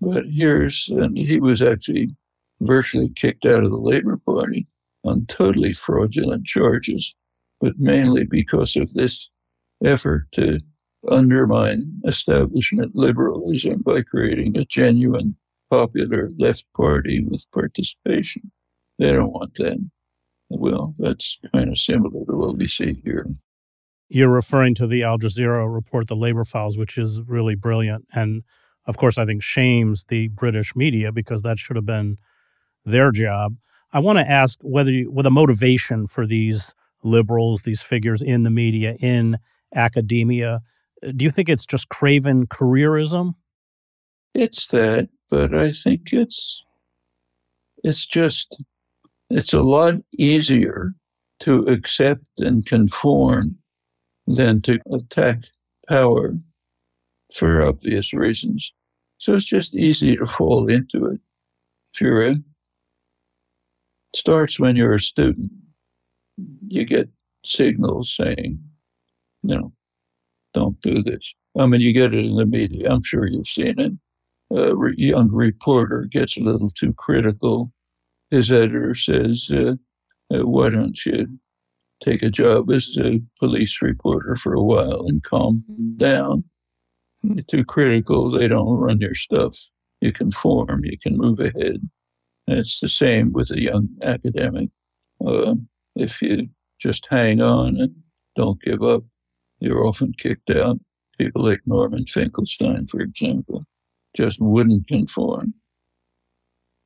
But 0.01 0.25
here's, 0.31 0.89
and 0.89 1.17
he 1.19 1.41
was 1.41 1.63
actually 1.63 2.17
virtually 2.61 3.11
kicked 3.11 3.45
out 3.45 3.65
of 3.65 3.71
the 3.71 3.81
Labour 3.81 4.19
Party 4.19 4.67
on 5.05 5.27
totally 5.27 5.73
fraudulent 5.73 6.45
charges, 6.45 7.15
but 7.61 7.79
mainly 7.79 8.25
because 8.25 8.77
of 8.77 8.93
this 8.95 9.31
effort 9.85 10.29
to 10.33 10.61
undermine 11.09 12.01
establishment 12.05 12.95
liberalism 12.95 13.83
by 13.83 14.03
creating 14.03 14.57
a 14.57 14.65
genuine 14.65 15.37
popular 15.71 16.31
left 16.39 16.67
party 16.77 17.25
with 17.25 17.51
participation. 17.53 18.51
They 18.99 19.13
don't 19.13 19.33
want 19.33 19.55
that. 19.55 19.79
Well, 20.51 20.95
that's 20.99 21.39
kind 21.55 21.71
of 21.71 21.79
similar 21.79 22.25
to 22.27 22.37
what 22.37 22.57
we 22.57 22.67
see 22.67 23.01
here. 23.05 23.27
You're 24.11 24.33
referring 24.33 24.75
to 24.75 24.89
the 24.89 25.05
Al 25.05 25.19
Jazeera 25.19 25.73
report, 25.73 26.09
the 26.09 26.17
Labor 26.17 26.45
Files, 26.45 26.77
which 26.77 26.99
is 26.99 27.23
really 27.23 27.55
brilliant. 27.55 28.07
And 28.13 28.43
of 28.87 28.97
course, 28.97 29.17
I 29.17 29.25
think 29.25 29.41
shames 29.41 30.07
the 30.09 30.29
British 30.29 30.75
media 30.75 31.13
because 31.13 31.43
that 31.43 31.61
should 31.61 31.77
have 31.77 31.87
been 31.87 32.19
their 32.85 33.13
job. 33.13 33.55
I 33.93 34.01
want 34.01 34.19
to 34.19 34.29
ask 34.29 34.59
whether 34.63 34.91
you, 34.91 35.13
with 35.13 35.27
a 35.27 35.31
motivation 35.31 36.09
for 36.09 36.27
these 36.27 36.75
liberals, 37.05 37.63
these 37.63 37.83
figures 37.83 38.21
in 38.21 38.43
the 38.43 38.51
media, 38.51 38.97
in 39.01 39.39
academia, 39.75 40.61
do 41.15 41.25
you 41.25 41.31
think 41.31 41.49
it's 41.49 41.67
just 41.67 41.89
craven 41.89 42.49
careerism? 42.49 43.35
It's 44.35 44.67
that, 44.69 45.09
but 45.29 45.55
I 45.55 45.71
think 45.71 46.13
it's 46.13 46.65
it's 47.85 48.07
just 48.07 48.63
it's 49.31 49.53
a 49.53 49.63
lot 49.63 49.95
easier 50.19 50.95
to 51.41 51.61
accept 51.67 52.41
and 52.41 52.67
conform 52.67 53.60
than 54.37 54.63
to 54.63 54.81
attack 54.93 55.45
power 55.89 56.37
for 57.35 57.63
obvious 57.63 58.15
reasons. 58.15 58.73
So 59.19 59.35
it's 59.35 59.45
just 59.47 59.75
easy 59.75 60.17
to 60.17 60.27
fall 60.27 60.69
into 60.69 61.07
it. 61.07 61.21
If 61.95 62.01
you're 62.01 62.23
in, 62.23 62.45
It 64.13 64.19
starts 64.19 64.61
when 64.61 64.77
you're 64.77 64.95
a 64.95 65.01
student. 65.01 65.53
You 66.69 66.85
get 66.85 67.11
signals 67.45 68.15
saying, 68.17 68.61
you 69.43 69.57
know, 69.57 69.73
don't 70.55 70.81
do 70.83 71.03
this. 71.03 71.35
I 71.59 71.67
mean, 71.67 71.81
you 71.81 71.93
get 71.93 72.15
it 72.15 72.25
in 72.25 72.37
the 72.37 72.47
media. 72.47 72.91
I'm 72.91 73.03
sure 73.03 73.27
you've 73.27 73.47
seen 73.47 73.79
it. 73.79 73.93
A 74.53 74.75
young 74.97 75.31
reporter 75.31 76.07
gets 76.11 76.37
a 76.37 76.43
little 76.43 76.71
too 76.71 76.93
critical 76.95 77.73
his 78.31 78.53
editor 78.53 78.95
says, 78.95 79.51
uh, 79.55 79.75
uh, 80.35 80.47
Why 80.47 80.71
don't 80.71 81.05
you 81.05 81.39
take 82.03 82.23
a 82.23 82.31
job 82.31 82.71
as 82.71 82.97
a 82.99 83.21
police 83.39 83.83
reporter 83.83 84.37
for 84.37 84.55
a 84.55 84.63
while 84.63 85.05
and 85.07 85.23
calm 85.23 85.65
down? 85.97 86.45
You're 87.23 87.45
too 87.45 87.65
critical, 87.65 88.31
they 88.31 88.49
don't 88.49 88.79
run 88.79 89.01
your 89.01 89.15
stuff. 89.15 89.69
You 90.01 90.13
can 90.13 90.33
form, 90.33 90.85
you 90.85 90.97
can 90.97 91.17
move 91.17 91.41
ahead. 91.41 91.89
And 92.47 92.59
it's 92.59 92.81
the 92.81 92.89
same 92.89 93.33
with 93.33 93.51
a 93.51 93.61
young 93.61 93.89
academic. 94.03 94.71
Uh, 95.25 95.57
if 95.95 96.23
you 96.23 96.49
just 96.81 97.07
hang 97.11 97.43
on 97.43 97.77
and 97.77 97.95
don't 98.37 98.61
give 98.63 98.83
up, 98.83 99.05
you're 99.59 99.87
often 99.87 100.15
kicked 100.17 100.51
out. 100.51 100.79
People 101.19 101.45
like 101.45 101.61
Norman 101.67 102.07
Finkelstein, 102.07 102.87
for 102.87 103.01
example, 103.01 103.65
just 104.17 104.41
wouldn't 104.41 104.89
conform 104.89 105.55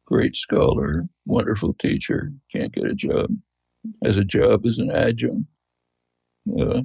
great 0.07 0.37
scholar, 0.37 1.07
wonderful 1.25 1.75
teacher, 1.75 2.33
can't 2.53 2.73
get 2.73 2.85
a 2.85 2.95
job, 2.95 3.31
has 4.05 4.19
a 4.19 4.25
job 4.25 4.67
as 4.67 4.79
an 4.79 4.91
adjunct. 4.91 5.49
Uh, 6.59 6.83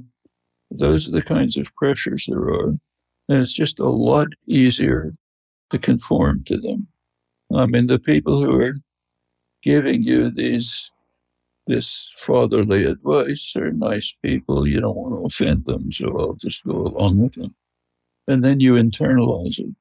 those 0.71 1.07
are 1.07 1.11
the 1.11 1.21
kinds 1.21 1.57
of 1.57 1.73
pressures 1.75 2.25
there 2.27 2.49
are. 2.49 2.69
And 3.27 3.41
it's 3.41 3.53
just 3.53 3.79
a 3.79 3.89
lot 3.89 4.29
easier 4.47 5.13
to 5.69 5.77
conform 5.77 6.43
to 6.45 6.57
them. 6.57 6.87
I 7.53 7.65
mean, 7.65 7.87
the 7.87 7.99
people 7.99 8.41
who 8.41 8.59
are 8.59 8.73
giving 9.63 10.03
you 10.03 10.29
these 10.29 10.91
this 11.67 12.11
fatherly 12.17 12.83
advice 12.83 13.55
are 13.55 13.71
nice 13.71 14.15
people. 14.23 14.67
You 14.67 14.81
don't 14.81 14.95
want 14.95 15.13
to 15.13 15.25
offend 15.27 15.65
them, 15.65 15.91
so 15.91 16.19
I'll 16.19 16.33
just 16.33 16.65
go 16.65 16.71
along 16.71 17.19
with 17.19 17.33
them. 17.33 17.55
And 18.27 18.43
then 18.43 18.59
you 18.59 18.73
internalize 18.73 19.59
it, 19.59 19.75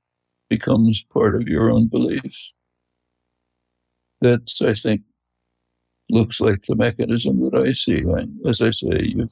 becomes 0.50 1.02
part 1.02 1.34
of 1.34 1.48
your 1.48 1.70
own 1.70 1.88
beliefs 1.88 2.52
that's, 4.20 4.60
I 4.62 4.74
think, 4.74 5.02
looks 6.10 6.40
like 6.40 6.62
the 6.62 6.76
mechanism 6.76 7.40
that 7.40 7.54
I 7.54 7.72
see. 7.72 8.04
As 8.48 8.62
I 8.62 8.70
say, 8.70 9.02
you've 9.02 9.30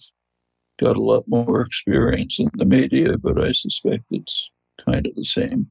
got 0.79 0.97
a 0.97 1.03
lot 1.03 1.25
more 1.27 1.61
experience 1.62 2.39
in 2.39 2.51
the 2.55 2.65
media, 2.65 3.19
but 3.19 3.41
I 3.43 3.53
suspect 3.53 4.05
it's 4.11 4.51
kind 4.85 5.07
of 5.07 5.15
the 5.15 5.25
same. 5.25 5.71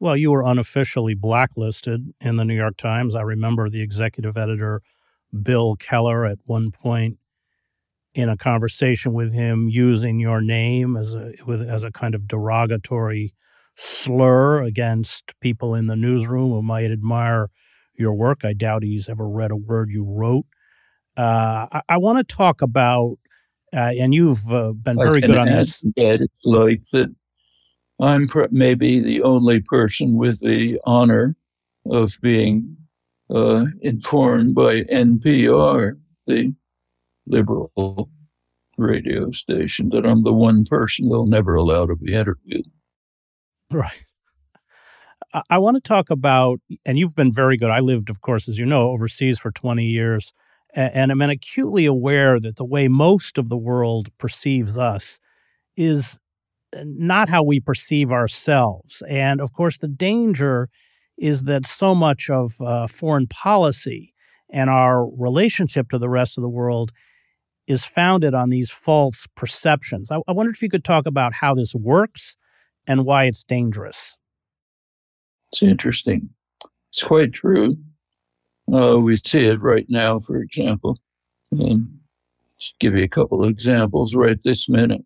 Well, 0.00 0.16
you 0.16 0.30
were 0.30 0.44
unofficially 0.44 1.14
blacklisted 1.14 2.12
in 2.20 2.36
the 2.36 2.44
New 2.44 2.54
York 2.54 2.76
Times. 2.76 3.14
I 3.14 3.22
remember 3.22 3.68
the 3.68 3.82
executive 3.82 4.36
editor, 4.36 4.82
Bill 5.42 5.74
Keller, 5.76 6.24
at 6.24 6.38
one 6.44 6.70
point 6.70 7.18
in 8.14 8.28
a 8.28 8.36
conversation 8.36 9.12
with 9.12 9.32
him 9.32 9.68
using 9.68 10.20
your 10.20 10.40
name 10.40 10.96
as 10.96 11.14
a 11.14 11.32
with, 11.46 11.62
as 11.62 11.84
a 11.84 11.90
kind 11.90 12.14
of 12.14 12.28
derogatory 12.28 13.32
slur 13.76 14.62
against 14.62 15.32
people 15.40 15.74
in 15.74 15.86
the 15.86 15.96
newsroom 15.96 16.50
who 16.50 16.62
might 16.62 16.90
admire 16.90 17.48
your 17.98 18.14
work. 18.14 18.44
I 18.44 18.52
doubt 18.52 18.82
he's 18.82 19.08
ever 19.08 19.28
read 19.28 19.50
a 19.50 19.56
word 19.56 19.90
you 19.90 20.04
wrote. 20.04 20.46
Uh, 21.16 21.66
I, 21.72 21.82
I 21.88 21.96
want 21.98 22.18
to 22.18 22.34
talk 22.34 22.62
about, 22.62 23.16
uh, 23.74 23.92
and 23.98 24.14
you've 24.14 24.50
uh, 24.50 24.72
been 24.72 24.96
very 24.96 25.20
good 25.20 25.36
on 25.36 25.46
this. 25.46 25.82
like 26.44 26.82
that, 26.92 27.14
I'm 28.00 28.28
pr- 28.28 28.46
maybe 28.50 29.00
the 29.00 29.22
only 29.22 29.60
person 29.60 30.16
with 30.16 30.40
the 30.40 30.80
honor 30.84 31.36
of 31.90 32.18
being 32.22 32.76
uh, 33.30 33.66
informed 33.80 34.54
by 34.54 34.82
NPR, 34.82 35.98
the 36.26 36.54
liberal 37.26 38.10
radio 38.76 39.30
station, 39.32 39.88
that 39.88 40.06
I'm 40.06 40.22
the 40.22 40.32
one 40.32 40.64
person 40.64 41.08
they'll 41.08 41.26
never 41.26 41.56
allow 41.56 41.86
to 41.86 41.96
be 41.96 42.14
interviewed. 42.14 42.70
Right. 43.70 44.04
I 45.50 45.58
want 45.58 45.76
to 45.76 45.80
talk 45.80 46.10
about, 46.10 46.60
and 46.86 46.98
you've 46.98 47.14
been 47.14 47.32
very 47.32 47.56
good. 47.56 47.70
I 47.70 47.80
lived, 47.80 48.08
of 48.08 48.20
course, 48.20 48.48
as 48.48 48.58
you 48.58 48.64
know, 48.64 48.90
overseas 48.90 49.38
for 49.38 49.50
20 49.50 49.84
years, 49.84 50.32
and 50.74 51.10
I'm 51.10 51.20
acutely 51.20 51.86
aware 51.86 52.38
that 52.40 52.56
the 52.56 52.64
way 52.64 52.88
most 52.88 53.38
of 53.38 53.48
the 53.48 53.56
world 53.56 54.08
perceives 54.18 54.78
us 54.78 55.18
is 55.76 56.18
uh, 56.76 56.80
not 56.84 57.28
how 57.28 57.42
we 57.42 57.60
perceive 57.60 58.12
ourselves. 58.12 59.02
And 59.08 59.40
of 59.40 59.52
course, 59.52 59.78
the 59.78 59.88
danger 59.88 60.68
is 61.16 61.44
that 61.44 61.66
so 61.66 61.94
much 61.94 62.28
of 62.30 62.60
uh, 62.60 62.86
foreign 62.86 63.26
policy 63.26 64.12
and 64.50 64.70
our 64.70 65.08
relationship 65.16 65.88
to 65.90 65.98
the 65.98 66.08
rest 66.08 66.38
of 66.38 66.42
the 66.42 66.48
world 66.48 66.92
is 67.66 67.84
founded 67.84 68.34
on 68.34 68.50
these 68.50 68.70
false 68.70 69.26
perceptions. 69.36 70.10
I, 70.10 70.18
I 70.28 70.32
wondered 70.32 70.54
if 70.54 70.62
you 70.62 70.70
could 70.70 70.84
talk 70.84 71.06
about 71.06 71.34
how 71.34 71.54
this 71.54 71.74
works 71.74 72.36
and 72.86 73.04
why 73.04 73.24
it's 73.24 73.44
dangerous. 73.44 74.17
It's 75.52 75.62
interesting. 75.62 76.30
It's 76.90 77.02
quite 77.02 77.32
true. 77.32 77.76
Uh, 78.72 78.98
we 78.98 79.16
see 79.16 79.46
it 79.46 79.60
right 79.60 79.86
now, 79.88 80.20
for 80.20 80.36
example. 80.36 80.98
Um, 81.52 82.00
just 82.58 82.78
give 82.78 82.94
you 82.94 83.04
a 83.04 83.08
couple 83.08 83.42
of 83.42 83.50
examples 83.50 84.14
right 84.14 84.38
this 84.42 84.68
minute. 84.68 85.04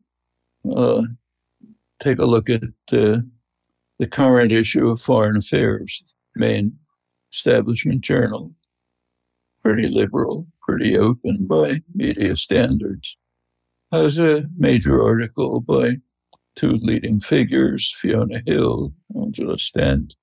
Uh, 0.68 1.02
take 2.00 2.18
a 2.18 2.24
look 2.24 2.50
at 2.50 2.62
uh, 2.92 3.18
the 3.98 4.06
current 4.10 4.50
issue 4.50 4.88
of 4.88 5.00
Foreign 5.00 5.36
Affairs, 5.36 6.16
main 6.34 6.78
establishment 7.32 8.00
journal. 8.00 8.52
Pretty 9.62 9.86
liberal, 9.86 10.48
pretty 10.66 10.98
open 10.98 11.46
by 11.46 11.82
media 11.94 12.36
standards. 12.36 13.16
Has 13.92 14.18
a 14.18 14.46
major 14.56 15.00
article 15.00 15.60
by 15.60 15.98
two 16.56 16.78
leading 16.82 17.20
figures, 17.20 17.94
Fiona 17.96 18.42
Hill, 18.44 18.92
Angela 19.14 19.58
Stent, 19.58 20.16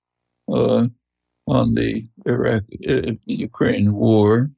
on 0.49 1.75
the 1.75 2.07
Iraq 2.25 2.63
uh, 2.87 3.13
Ukraine 3.25 3.93
war, 3.93 4.51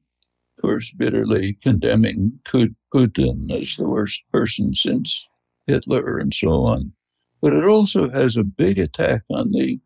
of 0.56 0.62
course, 0.62 0.92
bitterly 0.92 1.54
condemning 1.54 2.40
Putin 2.44 3.50
as 3.50 3.76
the 3.76 3.88
worst 3.88 4.22
person 4.32 4.74
since 4.74 5.26
Hitler 5.66 6.18
and 6.18 6.32
so 6.34 6.64
on. 6.64 6.92
But 7.40 7.54
it 7.54 7.64
also 7.64 8.10
has 8.10 8.36
a 8.36 8.44
big 8.44 8.78
attack 8.78 9.22
on 9.30 9.52
the 9.52 9.80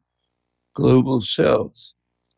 global 0.75 1.21
south, 1.21 1.93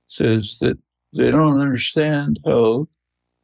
says 0.06 0.58
that 0.60 0.78
they 1.12 1.30
don't 1.30 1.60
understand 1.60 2.38
how 2.44 2.88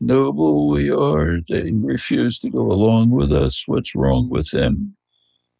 noble 0.00 0.68
we 0.68 0.90
are. 0.90 1.38
They 1.48 1.72
refuse 1.72 2.38
to 2.40 2.50
go 2.50 2.60
along 2.60 3.10
with 3.10 3.32
us. 3.32 3.64
What's 3.66 3.94
wrong 3.94 4.28
with 4.28 4.50
them? 4.50 4.96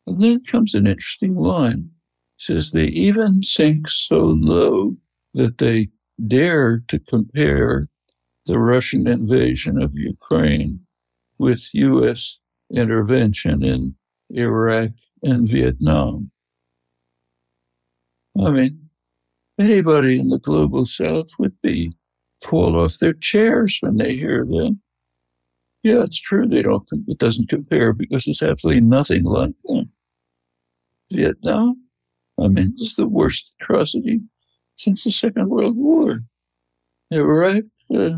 And 0.07 0.23
then 0.23 0.45
comes 0.45 0.75
an 0.75 0.87
interesting 0.87 1.35
line. 1.35 1.91
Says 2.39 2.73
they 2.73 2.87
even 2.87 3.43
sink 3.43 3.89
so 3.89 4.19
low 4.19 4.97
that 5.35 5.59
they 5.59 5.89
dare 6.27 6.83
to 6.89 6.99
compare 6.99 7.89
the 8.47 8.59
Russian 8.59 9.07
invasion 9.07 9.81
of 9.81 9.93
Ukraine 9.95 10.81
with 11.39 11.71
U.S. 11.73 12.39
intervention 12.73 13.65
in 13.65 13.95
Iraq 14.31 14.91
and 15.23 15.49
Vietnam. 15.49 16.31
I 18.41 18.51
mean, 18.51 18.91
anybody 19.59 20.19
in 20.19 20.29
the 20.29 20.39
global 20.39 20.87
south 20.87 21.29
would 21.39 21.61
be 21.63 21.93
fall 22.43 22.81
off 22.81 22.99
their 22.99 23.15
chairs 23.15 23.79
when 23.81 23.97
they 23.97 24.17
hear 24.17 24.45
that. 24.45 24.77
Yeah, 25.83 26.03
it's 26.03 26.21
true. 26.21 26.47
They 26.47 26.63
don't. 26.63 26.89
It 27.07 27.19
doesn't 27.19 27.49
compare 27.49 27.93
because 27.93 28.27
it's 28.27 28.43
absolutely 28.43 28.81
nothing 28.81 29.25
like 29.25 29.55
them. 29.65 29.91
Vietnam. 31.13 31.84
I 32.39 32.49
mean, 32.49 32.75
it's 32.77 32.97
the 32.97 33.07
worst 33.07 33.55
atrocity 33.61 34.21
since 34.77 35.05
the 35.05 35.11
Second 35.11 35.49
World 35.49 35.77
War. 35.77 36.21
Iraq, 37.11 37.65
uh, 37.95 38.15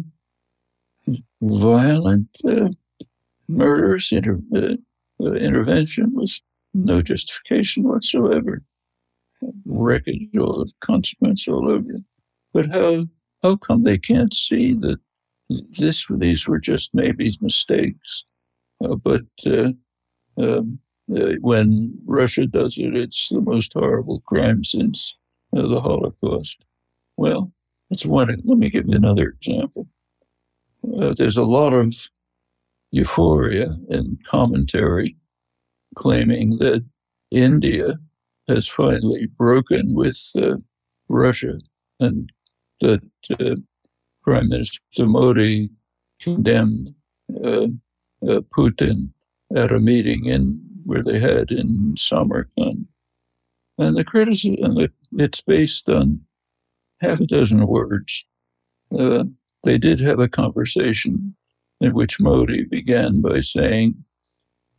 violent, 1.42 2.28
uh, 2.48 2.68
murderous 3.48 4.12
inter- 4.12 4.40
uh, 4.54 4.76
uh, 5.22 5.32
intervention 5.32 6.14
was 6.14 6.40
no 6.72 7.02
justification 7.02 7.84
whatsoever. 7.84 8.62
Wreckage, 9.66 10.36
all 10.38 10.62
of 10.62 10.72
consequence 10.80 11.46
all 11.46 11.70
over. 11.70 11.96
But 12.52 12.74
how 12.74 13.04
how 13.42 13.56
come 13.56 13.82
they 13.82 13.98
can't 13.98 14.32
see 14.32 14.72
that 14.74 14.98
this 15.48 16.06
these 16.10 16.48
were 16.48 16.58
just 16.58 16.94
maybe 16.94 17.30
mistakes? 17.40 18.24
Uh, 18.82 18.96
but 18.96 19.24
uh, 19.46 19.72
um, 20.38 20.78
when 21.08 21.98
Russia 22.04 22.46
does 22.46 22.78
it, 22.78 22.96
it's 22.96 23.28
the 23.28 23.40
most 23.40 23.72
horrible 23.74 24.20
crime 24.26 24.64
since 24.64 25.16
uh, 25.56 25.66
the 25.66 25.80
Holocaust. 25.80 26.64
Well, 27.16 27.52
that's 27.90 28.04
one. 28.06 28.28
Let 28.44 28.58
me 28.58 28.70
give 28.70 28.86
you 28.88 28.96
another 28.96 29.28
example. 29.28 29.88
Uh, 30.98 31.14
there's 31.16 31.36
a 31.36 31.44
lot 31.44 31.72
of 31.72 31.94
euphoria 32.90 33.68
and 33.88 34.24
commentary 34.24 35.16
claiming 35.94 36.58
that 36.58 36.84
India 37.30 37.98
has 38.48 38.68
finally 38.68 39.26
broken 39.26 39.94
with 39.94 40.30
uh, 40.36 40.56
Russia 41.08 41.58
and 42.00 42.30
that 42.80 43.02
uh, 43.40 43.56
Prime 44.22 44.48
Minister 44.48 44.80
Modi 45.06 45.70
condemned 46.20 46.94
uh, 47.44 47.68
uh, 48.22 48.40
Putin 48.56 49.10
at 49.54 49.72
a 49.72 49.78
meeting 49.78 50.26
in 50.26 50.60
where 50.86 51.02
they 51.02 51.18
had 51.18 51.50
in 51.50 51.96
Samarkand. 51.96 52.86
And 53.76 53.96
the 53.96 54.04
criticism, 54.04 54.78
it's 55.12 55.40
based 55.42 55.88
on 55.88 56.20
half 57.00 57.20
a 57.20 57.26
dozen 57.26 57.66
words. 57.66 58.24
Uh, 58.96 59.24
they 59.64 59.76
did 59.76 60.00
have 60.00 60.20
a 60.20 60.28
conversation 60.28 61.34
in 61.80 61.92
which 61.92 62.20
Modi 62.20 62.64
began 62.64 63.20
by 63.20 63.40
saying, 63.40 64.04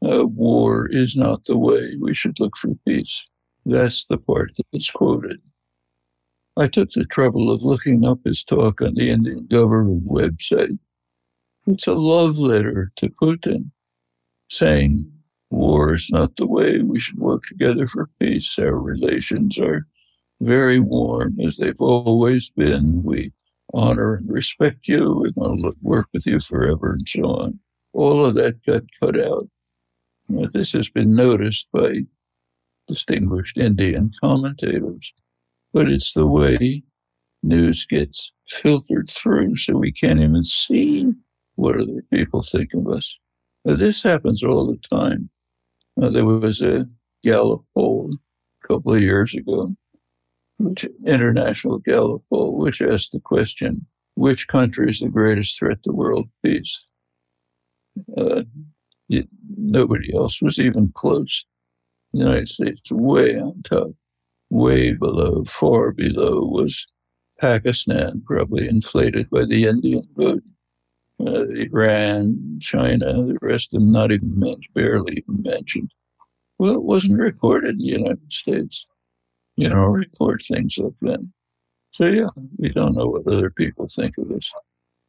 uh, 0.01 0.25
War 0.25 0.87
is 0.87 1.15
not 1.17 1.43
the 1.43 1.57
way. 1.57 1.95
We 1.99 2.13
should 2.13 2.39
look 2.39 2.55
for 2.55 2.75
peace. 2.87 3.25
That's 3.65 4.05
the 4.05 4.17
part 4.17 4.51
that's 4.71 4.89
quoted. 4.89 5.41
I 6.55 6.67
took 6.67 6.89
the 6.89 7.05
trouble 7.05 7.51
of 7.51 7.63
looking 7.63 8.07
up 8.07 8.19
his 8.23 8.43
talk 8.43 8.81
on 8.81 8.95
the 8.95 9.09
Indian 9.09 9.45
government 9.45 10.07
website. 10.07 10.79
It's 11.67 11.85
a 11.85 11.93
love 11.93 12.39
letter 12.39 12.91
to 12.95 13.09
Putin 13.09 13.71
saying, 14.49 15.11
War 15.49 15.93
is 15.93 16.09
not 16.11 16.35
the 16.35 16.47
way. 16.47 16.81
We 16.81 16.99
should 16.99 17.19
work 17.19 17.43
together 17.45 17.87
for 17.87 18.09
peace. 18.19 18.57
Our 18.59 18.77
relations 18.77 19.57
are 19.59 19.87
very 20.41 20.79
warm, 20.79 21.39
as 21.39 21.57
they've 21.57 21.79
always 21.81 22.49
been. 22.49 23.03
We 23.03 23.31
honor 23.73 24.15
and 24.15 24.29
respect 24.29 24.87
you. 24.87 25.13
We're 25.13 25.31
going 25.31 25.61
to 25.61 25.73
work 25.81 26.07
with 26.13 26.27
you 26.27 26.39
forever, 26.39 26.93
and 26.93 27.07
so 27.07 27.23
on. 27.23 27.59
All 27.93 28.25
of 28.25 28.35
that 28.35 28.63
got 28.63 28.83
cut 28.99 29.19
out. 29.19 29.47
Now, 30.29 30.47
this 30.51 30.73
has 30.73 30.89
been 30.89 31.15
noticed 31.15 31.67
by 31.71 32.01
distinguished 32.87 33.57
Indian 33.57 34.11
commentators, 34.21 35.13
but 35.73 35.89
it's 35.89 36.13
the 36.13 36.27
way 36.27 36.83
news 37.41 37.85
gets 37.85 38.31
filtered 38.49 39.09
through, 39.09 39.55
so 39.57 39.77
we 39.77 39.91
can't 39.91 40.19
even 40.19 40.43
see 40.43 41.13
what 41.55 41.75
other 41.75 42.03
people 42.11 42.41
think 42.41 42.73
of 42.73 42.87
us. 42.87 43.17
Now, 43.63 43.75
this 43.75 44.03
happens 44.03 44.43
all 44.43 44.67
the 44.67 44.77
time. 44.95 45.29
Uh, 46.01 46.09
there 46.09 46.25
was 46.25 46.61
a 46.61 46.87
Gallup 47.23 47.63
poll 47.73 48.11
a 48.63 48.67
couple 48.67 48.93
of 48.93 49.01
years 49.01 49.33
ago, 49.35 49.75
which 50.59 50.85
international 51.05 51.79
Gallup 51.79 52.23
poll, 52.31 52.57
which 52.57 52.81
asked 52.81 53.11
the 53.11 53.19
question, 53.19 53.87
which 54.15 54.47
country 54.47 54.89
is 54.89 54.99
the 54.99 55.09
greatest 55.09 55.57
threat 55.57 55.81
to 55.83 55.91
world 55.91 56.29
peace? 56.43 56.85
Uh, 58.15 58.43
it, 59.09 59.27
nobody 59.57 60.15
else 60.15 60.41
was 60.41 60.59
even 60.59 60.91
close. 60.93 61.45
The 62.13 62.19
United 62.19 62.47
States 62.47 62.91
way 62.91 63.37
on 63.37 63.61
top, 63.63 63.91
way 64.49 64.93
below, 64.93 65.43
far 65.45 65.91
below 65.91 66.41
was 66.45 66.85
Pakistan, 67.39 68.23
probably 68.25 68.67
inflated 68.67 69.29
by 69.29 69.45
the 69.45 69.65
Indian 69.65 70.07
vote. 70.15 70.43
Uh, 71.19 71.47
Iran, 71.47 72.59
China, 72.61 73.23
the 73.23 73.39
rest 73.41 73.73
of 73.73 73.79
them 73.79 73.91
not 73.91 74.11
even 74.11 74.39
mentioned, 74.39 74.73
barely 74.73 75.13
even 75.13 75.41
mentioned. 75.41 75.91
Well, 76.59 76.75
it 76.75 76.83
wasn't 76.83 77.19
recorded 77.19 77.71
in 77.71 77.77
the 77.79 77.85
United 77.85 78.31
States. 78.31 78.85
You 79.55 79.69
know, 79.69 79.85
record 79.85 80.43
things 80.47 80.77
like 80.77 80.93
that. 81.01 81.27
So, 81.91 82.05
yeah, 82.05 82.27
we 82.57 82.69
don't 82.69 82.93
know 82.95 83.07
what 83.07 83.25
other 83.25 83.49
people 83.49 83.87
think 83.87 84.17
of 84.19 84.29
this. 84.29 84.51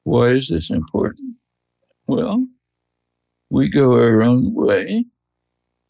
Why 0.05 0.29
is 0.29 0.49
this 0.49 0.71
important? 0.71 1.37
Well, 2.07 2.47
we 3.51 3.68
go 3.68 3.92
our 3.92 4.23
own 4.23 4.55
way. 4.55 5.05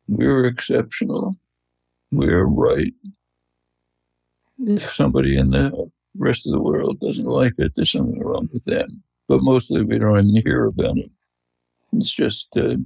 We're 0.08 0.46
exceptional. 0.46 1.36
We're 2.10 2.46
right. 2.46 2.94
If 4.58 4.92
somebody 4.92 5.36
in 5.36 5.50
the 5.50 5.90
rest 6.16 6.48
of 6.48 6.52
the 6.52 6.60
world 6.60 6.98
doesn't 6.98 7.24
like 7.24 7.54
it, 7.58 7.72
there's 7.76 7.92
something 7.92 8.20
wrong 8.20 8.48
with 8.52 8.64
them 8.64 9.04
but 9.28 9.42
mostly 9.42 9.82
we 9.82 9.98
don't 9.98 10.18
even 10.18 10.42
hear 10.42 10.64
about 10.64 10.96
it. 10.96 11.10
It's 11.92 12.10
just, 12.10 12.48
uh, 12.56 12.76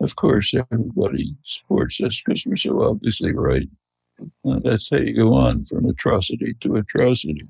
of 0.00 0.16
course, 0.16 0.54
everybody 0.54 1.36
supports 1.44 2.00
us 2.00 2.22
because 2.22 2.46
we're 2.46 2.56
so 2.56 2.82
obviously 2.82 3.32
right. 3.32 3.68
Uh, 4.44 4.60
that's 4.62 4.90
how 4.90 4.98
you 4.98 5.14
go 5.14 5.34
on 5.34 5.64
from 5.64 5.86
atrocity 5.86 6.54
to 6.60 6.76
atrocity. 6.76 7.48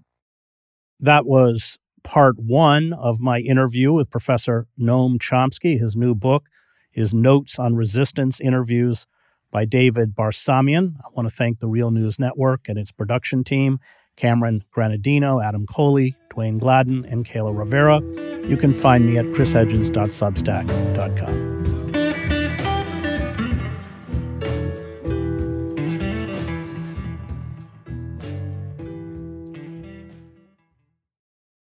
That 0.98 1.26
was 1.26 1.78
part 2.02 2.37
one 2.38 2.92
of 2.92 3.20
my 3.20 3.40
interview 3.40 3.92
with 3.92 4.11
Professor 4.11 4.66
Noam 4.80 5.18
Chomsky. 5.18 5.78
His 5.78 5.96
new 5.96 6.14
book 6.14 6.46
is 6.92 7.12
Notes 7.12 7.59
on 7.59 7.74
Resistance 7.74 8.40
Interviews 8.40 9.06
by 9.50 9.64
David 9.64 10.14
Barsamian. 10.14 10.94
I 10.98 11.09
want 11.14 11.28
to 11.28 11.35
thank 11.35 11.59
the 11.59 11.68
Real 11.68 11.90
News 11.90 12.18
Network 12.18 12.68
and 12.68 12.78
its 12.78 12.92
production 12.92 13.44
team 13.44 13.78
Cameron 14.16 14.62
Granadino, 14.74 15.44
Adam 15.44 15.66
Coley, 15.66 16.16
Dwayne 16.37 16.61
Gladden, 16.61 17.07
and 17.07 17.25
Kayla 17.25 17.57
Rivera. 17.57 18.03
You 18.46 18.57
can 18.57 18.75
find 18.75 19.07
me 19.07 19.18
at 19.18 19.27
chrishedges.substack.com. 19.27 21.56